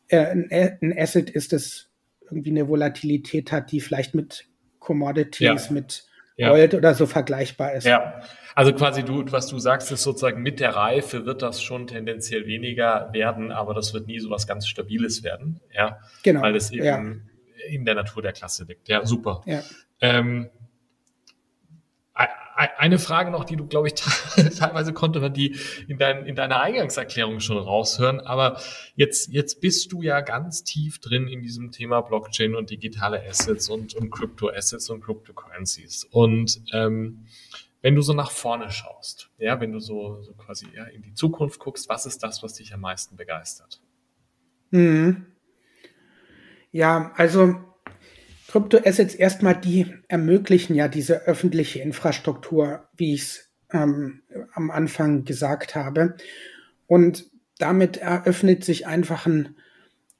äh, 0.10 0.18
ein, 0.18 0.78
ein 0.82 0.94
Asset 0.98 1.30
ist, 1.30 1.54
das 1.54 1.88
irgendwie 2.30 2.52
eine 2.52 2.68
Volatilität 2.68 3.52
hat, 3.52 3.72
die 3.72 3.80
vielleicht 3.80 4.16
mit 4.16 4.48
Commodities, 4.80 5.68
ja. 5.68 5.72
mit 5.72 6.06
ja. 6.38 6.50
Gold 6.50 6.74
oder 6.74 6.94
so 6.94 7.06
vergleichbar 7.06 7.74
ist. 7.74 7.86
Ja, 7.86 8.22
also 8.56 8.74
quasi 8.74 9.04
du, 9.04 9.30
was 9.32 9.48
du 9.48 9.60
sagst, 9.60 9.92
ist 9.92 10.04
sozusagen 10.04 10.42
mit 10.42 10.62
der 10.62 10.76
Reife 10.76 11.26
wird 11.26 11.42
das 11.42 11.62
schon 11.62 11.88
tendenziell 11.88 12.48
weniger 12.48 13.10
werden, 13.12 13.52
aber 13.52 13.74
das 13.74 13.94
wird 13.94 14.08
nie 14.08 14.20
so 14.20 14.30
was 14.30 14.48
ganz 14.48 14.66
Stabiles 14.68 15.24
werden. 15.24 15.60
Ja, 15.74 16.00
genau. 16.24 16.42
Weil 16.42 16.56
es 16.56 16.72
eben 16.72 16.86
ja. 16.86 17.04
in 17.68 17.84
der 17.84 17.96
Natur 17.96 18.24
der 18.24 18.32
Klasse 18.32 18.64
liegt. 18.64 18.88
Ja, 18.88 19.06
super. 19.06 19.42
Ja. 19.46 19.62
Ähm, 20.00 20.50
eine 22.56 23.00
Frage 23.00 23.32
noch, 23.32 23.44
die 23.44 23.58
du, 23.58 23.68
glaube 23.68 23.88
ich, 23.88 23.96
teilweise 24.58 24.94
konnte 24.94 25.20
man 25.20 25.34
die 25.34 25.58
in, 25.90 25.98
dein, 25.98 26.26
in 26.26 26.36
deiner 26.36 26.62
Eingangserklärung 26.62 27.42
schon 27.42 27.58
raushören. 27.58 28.22
Aber 28.22 28.62
jetzt, 28.96 29.34
jetzt 29.34 29.60
bist 29.60 29.92
du 29.92 30.02
ja 30.02 30.22
ganz 30.22 30.64
tief 30.64 31.00
drin 31.00 31.28
in 31.28 31.42
diesem 31.42 31.72
Thema 31.72 32.00
Blockchain 32.00 32.56
und 32.56 32.70
digitale 32.70 33.22
Assets 33.28 33.68
und, 33.68 33.94
und 33.96 34.10
Crypto-Assets 34.10 34.90
und 34.90 35.04
Cryptocurrencies. 35.04 36.08
Und 36.10 36.62
ähm, 36.72 37.26
wenn 37.86 37.94
du 37.94 38.02
so 38.02 38.14
nach 38.14 38.32
vorne 38.32 38.72
schaust, 38.72 39.30
ja, 39.38 39.62
wenn 39.62 39.72
du 39.72 39.78
so, 39.78 40.20
so 40.24 40.34
quasi 40.34 40.66
ja, 40.76 40.86
in 40.86 41.04
die 41.04 41.14
Zukunft 41.14 41.60
guckst, 41.60 41.88
was 41.88 42.08
ist 42.08 42.24
das, 42.24 42.42
was 42.42 42.56
dich 42.56 42.74
am 42.74 42.82
meisten 42.82 43.16
begeistert? 43.16 43.80
Mhm. 44.72 45.28
Ja, 46.72 47.12
also 47.16 47.58
Kryptoassets 48.48 49.14
erstmal, 49.14 49.56
die 49.56 49.94
ermöglichen 50.08 50.76
ja 50.76 50.88
diese 50.88 51.28
öffentliche 51.28 51.80
Infrastruktur, 51.80 52.90
wie 52.98 53.14
ich 53.14 53.22
es 53.22 53.54
ähm, 53.70 54.24
am 54.54 54.72
Anfang 54.72 55.24
gesagt 55.24 55.76
habe. 55.76 56.18
Und 56.88 57.30
damit 57.60 57.98
eröffnet 57.98 58.64
sich 58.64 58.88
einfach 58.88 59.28
ein 59.28 59.58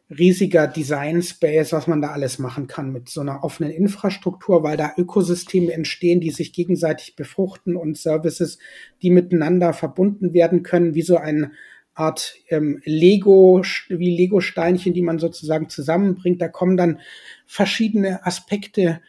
riesiger 0.10 0.68
Design 0.68 1.22
Space, 1.24 1.74
was 1.74 1.88
man 1.88 2.02
da 2.02 2.10
alles 2.12 2.38
machen 2.38 2.68
kann 2.68 2.92
mit 2.92 3.10
so 3.10 3.22
einer 3.22 3.44
offenen 3.44 3.72
Infrastruktur, 3.72 4.62
weil 4.64 4.78
da 4.78 4.94
Ökosysteme 4.98 5.74
entstehen, 5.74 6.22
die 6.22 6.30
sich 6.30 6.54
gegenseitig 6.54 7.16
befruchten 7.16 7.76
und 7.76 7.98
Services, 7.98 8.60
die 9.02 9.10
miteinander 9.10 9.74
verbunden 9.74 10.34
werden 10.34 10.64
können, 10.64 10.94
wie 10.94 11.02
so 11.02 11.18
ein 11.18 11.54
Art 11.96 12.36
ähm, 12.50 12.82
Lego, 12.84 13.64
wie 13.88 14.16
Lego-Steinchen, 14.16 14.94
die 14.94 15.02
man 15.02 15.18
sozusagen 15.18 15.70
zusammenbringt. 15.70 16.42
Da 16.42 16.50
kommen 16.50 16.78
dann 16.78 17.00
verschiedene 17.48 18.26
Aspekte 18.26 19.02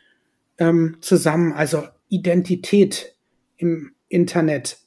ähm, 0.58 0.96
zusammen, 1.00 1.52
also 1.52 1.82
Identität 2.08 3.14
im 3.56 3.92
Internet, 4.08 4.78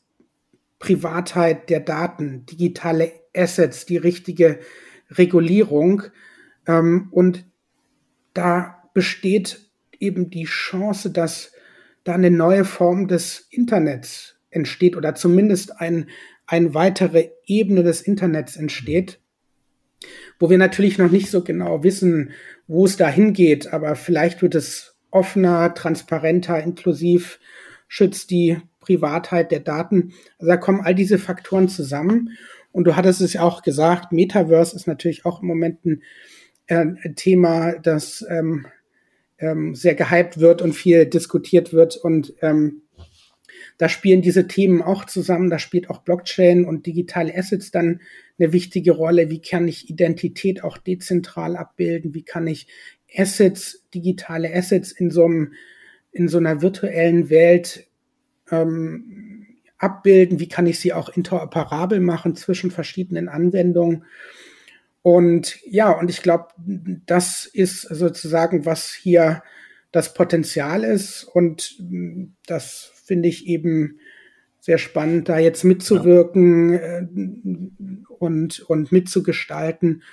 Privatheit 0.80 1.70
der 1.70 1.82
Daten, 1.82 2.46
digitale 2.46 3.12
Assets, 3.36 3.86
die 3.86 3.98
richtige 3.98 4.60
Regulierung. 5.12 6.04
Ähm, 6.68 7.08
und 7.12 7.46
da 8.34 8.84
besteht 8.94 9.70
eben 10.00 10.30
die 10.30 10.46
Chance, 10.46 11.12
dass 11.12 11.52
da 12.04 12.14
eine 12.14 12.32
neue 12.32 12.66
Form 12.66 13.08
des 13.08 13.48
Internets 13.52 14.36
entsteht 14.50 14.96
oder 14.96 15.16
zumindest 15.16 15.80
ein, 15.80 16.10
eine 16.48 16.74
weitere 16.74 17.30
Ebene 17.46 17.84
des 17.84 18.02
Internets 18.02 18.56
entsteht, 18.56 19.20
wo 20.40 20.50
wir 20.50 20.58
natürlich 20.58 20.98
noch 20.98 21.12
nicht 21.12 21.30
so 21.30 21.44
genau 21.44 21.84
wissen, 21.84 22.32
wo 22.68 22.86
es 22.86 22.98
da 22.98 23.10
hingeht, 23.10 23.74
aber 23.74 23.96
vielleicht 23.96 24.42
wird 24.42 24.56
es 24.56 24.96
offener, 25.12 25.74
transparenter, 25.74 26.62
inklusiv, 26.62 27.40
schützt 27.88 28.30
die 28.30 28.58
Privatheit 28.80 29.52
der 29.52 29.60
Daten. 29.60 30.14
Also 30.38 30.50
da 30.50 30.58
kommen 30.58 30.82
all 30.82 30.96
diese 30.96 31.18
Faktoren 31.18 31.68
zusammen. 31.68 32.38
Und 32.72 32.86
du 32.86 32.96
hattest 32.96 33.22
es 33.22 33.34
ja 33.34 33.42
auch 33.42 33.62
gesagt, 33.62 34.12
Metaverse 34.12 34.76
ist 34.76 34.88
natürlich 34.88 35.26
auch 35.26 35.42
im 35.42 35.48
Moment 35.48 35.86
ein 35.86 36.02
äh, 36.68 37.14
Thema, 37.16 37.74
das 37.80 38.26
ähm, 38.30 38.68
ähm, 39.40 39.76
sehr 39.76 39.96
gehypt 39.96 40.40
wird 40.40 40.62
und 40.62 40.74
viel 40.74 41.06
diskutiert 41.06 41.74
wird. 41.74 41.98
Und 41.98 42.34
ähm, 42.42 42.84
da 43.78 43.90
spielen 43.90 44.22
diese 44.22 44.48
Themen 44.48 44.82
auch 44.82 45.06
zusammen. 45.06 45.50
Da 45.50 45.58
spielt 45.58 45.90
auch 45.90 46.00
Blockchain 46.00 46.66
und 46.66 46.86
digitale 46.86 47.36
Assets 47.36 47.72
dann 47.72 48.02
eine 48.38 48.54
wichtige 48.54 48.92
Rolle. 48.92 49.30
Wie 49.30 49.42
kann 49.42 49.68
ich 49.68 49.90
Identität 49.90 50.64
auch 50.64 50.78
dezentral 50.78 51.56
abbilden? 51.56 52.14
Wie 52.14 52.24
kann 52.24 52.48
ich 52.48 52.68
Assets, 53.16 53.86
digitale 53.94 54.54
Assets 54.54 54.92
in 54.92 55.10
so 55.10 55.26
einem, 55.26 55.54
in 56.12 56.28
so 56.28 56.38
einer 56.38 56.62
virtuellen 56.62 57.30
Welt 57.30 57.88
ähm, 58.52 59.29
abbilden? 59.80 60.40
Wie 60.40 60.48
kann 60.48 60.68
ich 60.68 60.80
sie 60.80 60.94
auch 60.94 61.10
interoperabel 61.10 62.00
machen 62.00 62.36
zwischen 62.36 62.72
verschiedenen 62.72 63.30
Anwendungen? 63.30 64.06
Und 65.02 65.58
ja, 65.66 65.92
und 65.92 66.10
ich 66.10 66.22
glaube, 66.22 66.50
das 67.06 67.46
ist 67.46 67.82
sozusagen, 67.82 68.66
was 68.66 68.94
hier 68.94 69.42
das 69.92 70.14
Potenzial 70.14 70.84
ist. 70.84 71.24
Und 71.24 71.82
das 72.46 72.92
finde 73.06 73.30
ich 73.30 73.48
eben 73.48 74.00
sehr 74.60 74.78
spannend, 74.78 75.30
da 75.30 75.40
jetzt 75.40 75.64
mitzuwirken 75.64 76.74
ja. 76.74 77.00
Äh, 77.00 77.08
und, 78.20 78.60
und 78.60 78.92
mitzugestalten 78.92 80.04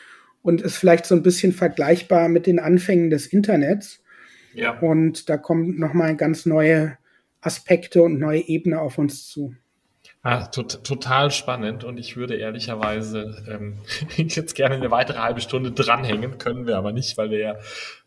und 0.43 0.63
ist 0.63 0.77
vielleicht 0.77 1.07
so 1.07 1.15
ein 1.17 1.25
bisschen 1.25 1.53
vergleichbar 1.53 2.29
mit 2.29 2.47
den 2.47 2.61
Anfängen 2.61 3.11
des 3.11 3.27
Internets. 3.27 4.03
Ja. 4.55 4.79
Und 4.79 5.29
da 5.29 5.37
kommen 5.37 5.79
nochmal 5.79 6.17
ganz 6.17 6.47
neue 6.47 6.97
Aspekte 7.47 8.03
und 8.03 8.19
neue 8.19 8.47
Ebene 8.47 8.81
auf 8.81 8.99
uns 8.99 9.27
zu. 9.29 9.55
Ah, 10.29 10.45
tot, 10.47 10.83
total 10.83 11.31
spannend 11.31 11.85
und 11.85 11.99
ich 11.99 12.17
würde 12.17 12.35
ehrlicherweise 12.35 13.45
ähm, 13.49 13.79
jetzt 14.17 14.57
gerne 14.57 14.75
eine 14.75 14.91
weitere 14.91 15.19
halbe 15.19 15.41
Stunde 15.41 15.71
dranhängen, 15.71 16.37
können 16.39 16.67
wir 16.67 16.77
aber 16.79 16.91
nicht, 16.91 17.17
weil 17.17 17.31
wir 17.31 17.39
ja 17.39 17.57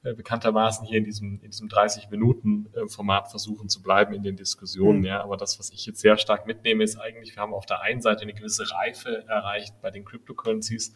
äh, 0.04 0.14
bekanntermaßen 0.16 0.86
hier 0.86 0.98
in 0.98 1.06
diesem, 1.06 1.40
in 1.42 1.50
diesem 1.50 1.70
30-Minuten-Format 1.70 3.28
äh, 3.28 3.30
versuchen 3.30 3.70
zu 3.70 3.82
bleiben 3.82 4.14
in 4.14 4.22
den 4.22 4.36
Diskussionen. 4.36 5.00
Mhm. 5.00 5.06
Ja, 5.06 5.24
aber 5.24 5.38
das, 5.38 5.60
was 5.60 5.70
ich 5.70 5.86
jetzt 5.86 6.02
sehr 6.02 6.18
stark 6.18 6.46
mitnehme, 6.46 6.84
ist 6.84 6.98
eigentlich, 6.98 7.38
wir 7.38 7.42
haben 7.42 7.54
auf 7.54 7.66
der 7.66 7.84
einen 7.84 8.02
Seite 8.02 8.24
eine 8.24 8.34
gewisse 8.34 8.70
Reife 8.70 9.24
erreicht 9.30 9.76
bei 9.82 9.90
den 9.90 10.04
Cryptocurrencies 10.04 10.94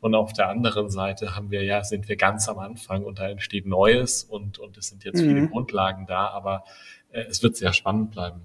und 0.00 0.14
auf 0.14 0.34
der 0.34 0.50
anderen 0.50 0.90
Seite 0.90 1.34
haben 1.34 1.50
wir 1.50 1.64
ja, 1.64 1.84
sind 1.84 2.06
wir 2.06 2.16
ganz 2.16 2.50
am 2.50 2.58
Anfang 2.58 3.02
und 3.02 3.18
da 3.18 3.30
entsteht 3.30 3.64
Neues 3.64 4.24
und, 4.24 4.58
und 4.58 4.76
es 4.76 4.88
sind 4.88 5.04
jetzt 5.04 5.22
mhm. 5.22 5.28
viele 5.28 5.48
Grundlagen 5.48 6.04
da, 6.04 6.28
aber 6.28 6.64
äh, 7.12 7.22
es 7.22 7.42
wird 7.42 7.56
sehr 7.56 7.72
spannend 7.72 8.10
bleiben. 8.10 8.42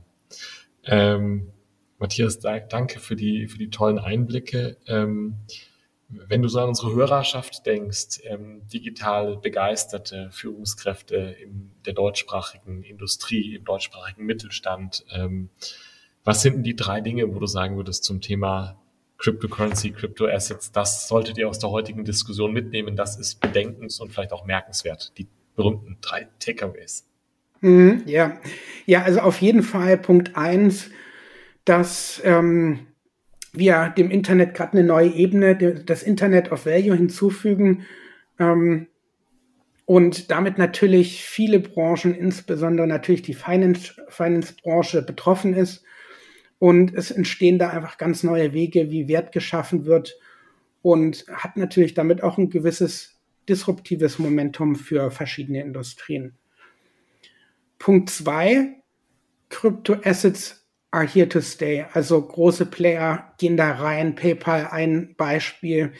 Ähm, 0.86 1.52
Matthias, 2.02 2.40
danke 2.40 3.00
für 3.00 3.16
die, 3.16 3.48
für 3.48 3.60
die 3.60 3.70
tollen 3.70 4.00
Einblicke. 4.00 4.78
Ähm, 4.88 5.36
wenn 6.10 6.42
du 6.42 6.50
so 6.50 6.60
an 6.60 6.70
unsere 6.70 6.94
Hörerschaft 6.94 7.66
denkst, 7.66 8.22
ähm, 8.24 8.64
digital 8.68 9.38
begeisterte 9.38 10.30
Führungskräfte 10.32 11.16
in 11.16 11.72
der 11.86 11.94
deutschsprachigen 11.94 12.84
Industrie, 12.84 13.56
im 13.56 13.66
deutschsprachigen 13.66 14.26
Mittelstand, 14.26 15.06
ähm, 15.14 15.50
was 16.24 16.42
sind 16.42 16.56
denn 16.56 16.64
die 16.64 16.76
drei 16.76 17.02
Dinge, 17.02 17.34
wo 17.34 17.40
du 17.40 17.46
sagen 17.46 17.78
würdest 17.78 18.04
zum 18.04 18.20
Thema 18.20 18.82
Cryptocurrency, 19.20 19.92
Crypto-Assets, 19.92 20.72
das 20.72 21.08
solltet 21.08 21.38
ihr 21.38 21.48
aus 21.48 21.60
der 21.60 21.70
heutigen 21.70 22.04
Diskussion 22.04 22.52
mitnehmen, 22.52 22.96
das 22.96 23.18
ist 23.20 23.40
bedenkens- 23.40 24.00
und 24.00 24.12
vielleicht 24.12 24.34
auch 24.34 24.46
merkenswert, 24.46 25.14
die 25.20 25.28
berühmten 25.56 25.98
drei 26.02 26.28
Takeaways. 26.40 27.06
Mhm, 27.62 28.02
ja. 28.08 28.40
ja, 28.88 29.04
also 29.04 29.20
auf 29.20 29.40
jeden 29.40 29.62
Fall 29.62 30.00
Punkt 30.00 30.36
eins 30.36 30.90
dass 31.66 32.22
ähm, 32.24 32.88
wir 33.54 33.90
dem 33.90 34.10
Internet 34.10 34.54
gerade 34.54 34.74
eine 34.74 34.84
neue 34.84 35.10
Ebene, 35.10 35.56
das 35.86 36.04
Internet 36.04 36.52
of 36.52 36.66
Value 36.66 36.96
hinzufügen 36.96 37.86
ähm, 38.40 38.88
und 39.86 40.32
damit 40.32 40.58
natürlich 40.58 41.24
viele 41.24 41.60
Branchen, 41.60 42.16
insbesondere 42.16 42.88
natürlich 42.88 43.24
die 43.24 43.34
Finance-Branche 43.34 44.06
Finance 44.10 45.06
betroffen 45.06 45.54
ist. 45.54 45.84
Und 46.60 46.94
es 46.94 47.10
entstehen 47.10 47.58
da 47.58 47.72
einfach 47.72 47.98
ganz 47.98 48.24
neue 48.24 48.54
Wege, 48.54 48.92
wie 48.92 49.08
Wert 49.08 49.32
geschaffen 49.32 49.86
wird 49.86 50.18
und 50.82 51.26
hat 51.28 51.58
natürlich 51.58 51.94
damit 51.94 52.24
auch 52.24 52.38
ein 52.38 52.50
gewisses 52.50 53.20
disruptives 53.50 54.20
Momentum 54.20 54.76
für 54.76 55.12
verschiedene 55.12 55.62
Industrien. 55.62 56.38
Punkt 57.80 58.12
zwei, 58.12 58.76
Kryptoassets 59.50 60.61
are 60.92 61.08
here 61.08 61.28
to 61.30 61.42
stay. 61.42 61.86
Also 61.94 62.22
große 62.22 62.66
Player 62.66 63.34
gehen 63.38 63.58
da 63.58 63.72
rein. 63.72 64.16
PayPal 64.16 64.68
ein 64.70 65.16
Beispiel. 65.16 65.94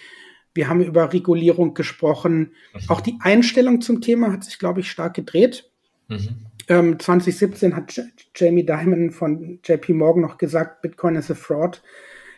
Wir 0.54 0.68
haben 0.68 0.84
über 0.84 1.14
Regulierung 1.14 1.74
gesprochen. 1.74 2.52
Mhm. 2.74 2.80
Auch 2.90 3.02
die 3.02 3.18
Einstellung 3.22 3.82
zum 3.82 4.02
Thema 4.02 4.32
hat 4.32 4.44
sich, 4.44 4.60
glaube 4.60 4.82
ich, 4.82 4.92
stark 4.92 5.14
gedreht. 5.14 5.72
Mhm. 6.10 6.46
Ähm, 6.68 7.00
2017 7.00 7.76
hat 7.76 7.96
J 7.96 8.06
Jamie 8.36 8.66
Dimon 8.66 9.12
von 9.12 9.60
JP 9.64 9.94
Morgan 9.94 10.22
noch 10.22 10.38
gesagt, 10.38 10.82
Bitcoin 10.82 11.16
is 11.16 11.32
a 11.32 11.36
fraud. 11.36 11.82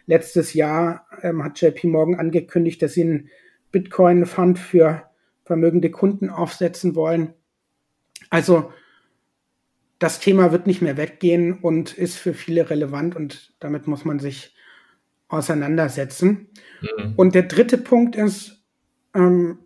Letztes 0.06 0.54
Jahr 0.54 1.08
ähm, 1.22 1.44
hat 1.44 1.60
JP 1.60 1.88
Morgan 1.88 2.16
angekündigt, 2.16 2.82
dass 2.82 2.94
sie 2.94 3.04
einen 3.04 3.30
Bitcoin-Fund 3.72 4.60
für 4.60 5.04
vermögende 5.44 5.89
Kunden 5.89 6.30
aufsetzen 6.30 6.96
wollen. 6.96 7.34
Also 8.30 8.72
das 10.04 10.20
Thema 10.20 10.52
wird 10.52 10.68
nicht 10.68 10.82
mehr 10.82 10.98
weggehen 10.98 11.54
und 11.54 11.94
ist 11.94 12.18
für 12.18 12.34
viele 12.34 12.70
relevant 12.70 13.16
und 13.16 13.54
damit 13.62 13.88
muss 13.88 14.04
man 14.04 14.20
sich 14.20 14.54
auseinandersetzen. 15.30 16.50
Mhm. 16.82 17.13
Und 17.16 17.36
der 17.36 17.44
dritte 17.44 17.78
Punkt 17.78 18.18
ist, 18.18 18.66
ähm, 19.16 19.60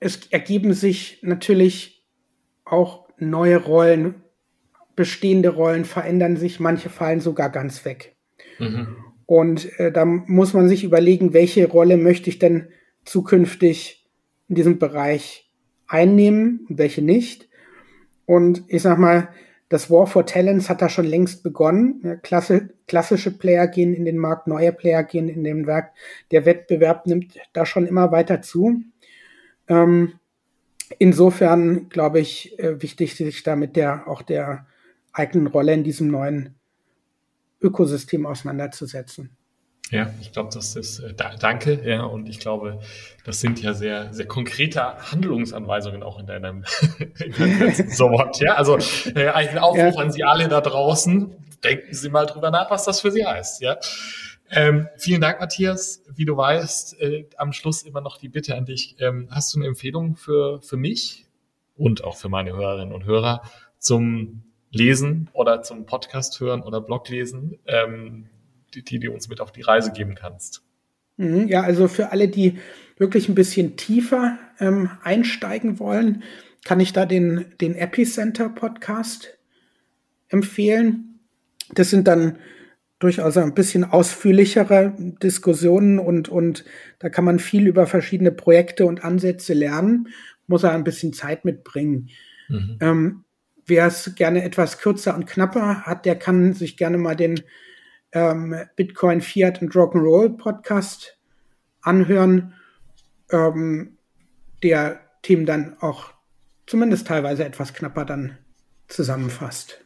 es 0.00 0.26
ergeben 0.26 0.74
sich 0.74 1.20
natürlich 1.22 2.06
auch 2.66 3.08
neue 3.16 3.56
Rollen, 3.56 4.16
bestehende 4.94 5.48
Rollen 5.48 5.86
verändern 5.86 6.36
sich, 6.36 6.60
manche 6.60 6.90
fallen 6.90 7.20
sogar 7.20 7.48
ganz 7.48 7.86
weg. 7.86 8.16
Mhm. 8.58 8.98
Und 9.24 9.80
äh, 9.80 9.90
da 9.90 10.04
muss 10.04 10.52
man 10.52 10.68
sich 10.68 10.84
überlegen, 10.84 11.32
welche 11.32 11.66
Rolle 11.68 11.96
möchte 11.96 12.28
ich 12.28 12.38
denn 12.38 12.68
zukünftig 13.06 14.10
in 14.48 14.56
diesem 14.56 14.78
Bereich 14.78 15.50
einnehmen 15.86 16.66
und 16.68 16.76
welche 16.76 17.00
nicht. 17.00 17.47
Und 18.28 18.62
ich 18.68 18.82
sag 18.82 18.98
mal, 18.98 19.30
das 19.70 19.90
War 19.90 20.06
for 20.06 20.26
Talents 20.26 20.68
hat 20.68 20.82
da 20.82 20.90
schon 20.90 21.06
längst 21.06 21.42
begonnen. 21.42 22.02
Ja, 22.04 22.16
klasse, 22.16 22.68
klassische 22.86 23.30
Player 23.30 23.66
gehen 23.66 23.94
in 23.94 24.04
den 24.04 24.18
Markt, 24.18 24.46
neue 24.46 24.70
Player 24.70 25.02
gehen 25.02 25.30
in 25.30 25.44
den 25.44 25.66
Werk. 25.66 25.92
Der 26.30 26.44
Wettbewerb 26.44 27.06
nimmt 27.06 27.38
da 27.54 27.64
schon 27.64 27.86
immer 27.86 28.12
weiter 28.12 28.42
zu. 28.42 28.82
Ähm, 29.66 30.12
insofern 30.98 31.88
glaube 31.88 32.20
ich, 32.20 32.58
äh, 32.58 32.82
wichtig, 32.82 33.16
sich 33.16 33.42
da 33.44 33.56
mit 33.56 33.76
der, 33.76 34.06
auch 34.08 34.20
der 34.20 34.66
eigenen 35.14 35.46
Rolle 35.46 35.72
in 35.72 35.82
diesem 35.82 36.08
neuen 36.08 36.54
Ökosystem 37.62 38.26
auseinanderzusetzen. 38.26 39.37
Ja, 39.90 40.12
ich 40.20 40.32
glaube, 40.32 40.50
das 40.52 40.76
ist 40.76 40.98
äh, 40.98 41.14
da, 41.14 41.34
danke, 41.36 41.80
ja, 41.88 42.02
und 42.02 42.28
ich 42.28 42.40
glaube, 42.40 42.80
das 43.24 43.40
sind 43.40 43.62
ja 43.62 43.72
sehr, 43.72 44.12
sehr 44.12 44.26
konkrete 44.26 44.82
Handlungsanweisungen 45.10 46.02
auch 46.02 46.18
in 46.18 46.26
deinem, 46.26 46.64
in 46.98 47.32
deinem 47.32 47.76
Wort. 48.10 48.40
Ja, 48.40 48.54
also 48.54 48.78
äh, 49.14 49.28
ein 49.28 49.58
Aufruf 49.58 49.94
ja. 49.94 50.00
an 50.00 50.12
Sie 50.12 50.24
alle 50.24 50.48
da 50.48 50.60
draußen. 50.60 51.34
Denken 51.64 51.94
Sie 51.94 52.08
mal 52.10 52.26
drüber 52.26 52.50
nach, 52.50 52.70
was 52.70 52.84
das 52.84 53.00
für 53.00 53.10
Sie 53.10 53.26
heißt. 53.26 53.62
Ja. 53.62 53.78
Ähm, 54.50 54.88
vielen 54.96 55.20
Dank, 55.20 55.40
Matthias. 55.40 56.02
Wie 56.14 56.24
du 56.24 56.36
weißt, 56.36 57.00
äh, 57.00 57.26
am 57.36 57.52
Schluss 57.52 57.82
immer 57.82 58.00
noch 58.00 58.18
die 58.18 58.28
Bitte 58.28 58.56
an 58.56 58.66
dich. 58.66 58.96
Ähm, 58.98 59.28
hast 59.30 59.54
du 59.54 59.58
eine 59.58 59.68
Empfehlung 59.68 60.16
für, 60.16 60.60
für 60.62 60.76
mich 60.76 61.26
und 61.76 62.04
auch 62.04 62.16
für 62.16 62.28
meine 62.28 62.52
Hörerinnen 62.52 62.94
und 62.94 63.04
Hörer 63.04 63.42
zum 63.78 64.42
Lesen 64.70 65.30
oder 65.32 65.62
zum 65.62 65.86
Podcast 65.86 66.40
hören 66.40 66.62
oder 66.62 66.80
Blog 66.80 67.08
lesen? 67.08 67.58
Ähm, 67.66 68.28
die, 68.74 68.82
die 68.82 68.98
du 68.98 69.12
uns 69.12 69.28
mit 69.28 69.40
auf 69.40 69.52
die 69.52 69.62
Reise 69.62 69.92
geben 69.92 70.14
kannst. 70.14 70.62
Mhm, 71.16 71.48
ja, 71.48 71.62
also 71.62 71.88
für 71.88 72.12
alle, 72.12 72.28
die 72.28 72.58
wirklich 72.96 73.28
ein 73.28 73.34
bisschen 73.34 73.76
tiefer 73.76 74.38
ähm, 74.60 74.90
einsteigen 75.02 75.78
wollen, 75.78 76.22
kann 76.64 76.80
ich 76.80 76.92
da 76.92 77.06
den, 77.06 77.46
den 77.60 77.74
Epicenter 77.74 78.48
Podcast 78.48 79.38
empfehlen. 80.28 81.20
Das 81.72 81.90
sind 81.90 82.08
dann 82.08 82.38
durchaus 82.98 83.36
ein 83.36 83.54
bisschen 83.54 83.84
ausführlichere 83.84 84.94
Diskussionen 85.22 85.98
und, 85.98 86.28
und 86.28 86.64
da 86.98 87.08
kann 87.08 87.24
man 87.24 87.38
viel 87.38 87.68
über 87.68 87.86
verschiedene 87.86 88.32
Projekte 88.32 88.86
und 88.86 89.04
Ansätze 89.04 89.54
lernen, 89.54 90.08
muss 90.48 90.64
er 90.64 90.72
ein 90.72 90.84
bisschen 90.84 91.12
Zeit 91.12 91.44
mitbringen. 91.44 92.10
Mhm. 92.48 92.78
Ähm, 92.80 93.24
Wer 93.68 93.86
es 93.86 94.14
gerne 94.14 94.44
etwas 94.44 94.78
kürzer 94.78 95.14
und 95.14 95.26
knapper 95.26 95.82
hat, 95.82 96.06
der 96.06 96.16
kann 96.16 96.54
sich 96.54 96.78
gerne 96.78 96.96
mal 96.96 97.14
den 97.14 97.42
ähm, 98.12 98.54
Bitcoin, 98.76 99.20
Fiat 99.20 99.62
und 99.62 99.72
Rock'n'Roll 99.72 100.36
Podcast 100.36 101.18
anhören, 101.82 102.54
ähm, 103.30 103.98
der 104.62 105.00
Themen 105.22 105.46
dann 105.46 105.76
auch 105.80 106.12
zumindest 106.66 107.06
teilweise 107.06 107.44
etwas 107.44 107.74
knapper 107.74 108.04
dann 108.04 108.38
zusammenfasst. 108.88 109.80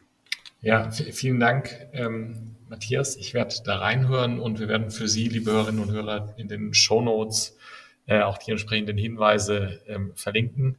Ja, 0.61 0.89
vielen 0.91 1.39
Dank, 1.39 1.75
ähm, 1.91 2.55
Matthias. 2.69 3.17
Ich 3.17 3.33
werde 3.33 3.55
da 3.65 3.77
reinhören 3.77 4.39
und 4.39 4.59
wir 4.59 4.69
werden 4.69 4.91
für 4.91 5.07
Sie, 5.07 5.27
liebe 5.27 5.51
Hörerinnen 5.51 5.81
und 5.81 5.91
Hörer, 5.91 6.33
in 6.37 6.47
den 6.47 6.73
Show 6.73 7.01
Notes 7.01 7.57
äh, 8.05 8.21
auch 8.21 8.37
die 8.37 8.51
entsprechenden 8.51 8.97
Hinweise 8.97 9.81
ähm, 9.87 10.13
verlinken. 10.15 10.77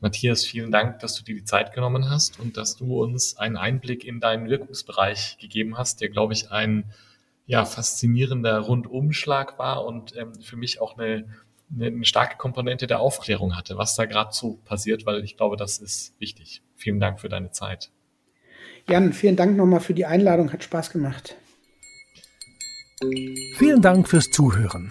Matthias, 0.00 0.44
vielen 0.46 0.72
Dank, 0.72 0.98
dass 1.00 1.14
du 1.14 1.22
dir 1.22 1.34
die 1.34 1.44
Zeit 1.44 1.74
genommen 1.74 2.08
hast 2.08 2.40
und 2.40 2.56
dass 2.56 2.76
du 2.76 3.02
uns 3.02 3.36
einen 3.36 3.58
Einblick 3.58 4.04
in 4.04 4.18
deinen 4.18 4.48
Wirkungsbereich 4.48 5.36
gegeben 5.38 5.76
hast, 5.76 6.00
der, 6.00 6.08
glaube 6.08 6.32
ich, 6.32 6.50
ein 6.50 6.84
ja, 7.46 7.64
faszinierender 7.64 8.60
Rundumschlag 8.60 9.58
war 9.58 9.84
und 9.84 10.16
ähm, 10.16 10.34
für 10.40 10.56
mich 10.56 10.80
auch 10.80 10.96
eine, 10.96 11.26
eine, 11.74 11.86
eine 11.86 12.04
starke 12.04 12.38
Komponente 12.38 12.86
der 12.86 13.00
Aufklärung 13.00 13.56
hatte, 13.56 13.76
was 13.76 13.94
da 13.94 14.06
gerade 14.06 14.30
so 14.32 14.58
passiert, 14.64 15.04
weil 15.04 15.22
ich 15.22 15.36
glaube, 15.36 15.56
das 15.56 15.78
ist 15.78 16.14
wichtig. 16.18 16.62
Vielen 16.76 17.00
Dank 17.00 17.20
für 17.20 17.28
deine 17.28 17.50
Zeit. 17.50 17.90
Jan, 18.88 19.12
vielen 19.12 19.36
Dank 19.36 19.56
nochmal 19.56 19.80
für 19.80 19.94
die 19.94 20.06
Einladung, 20.06 20.52
hat 20.52 20.64
Spaß 20.64 20.90
gemacht. 20.90 21.36
Vielen 23.56 23.82
Dank 23.82 24.08
fürs 24.08 24.30
Zuhören. 24.30 24.90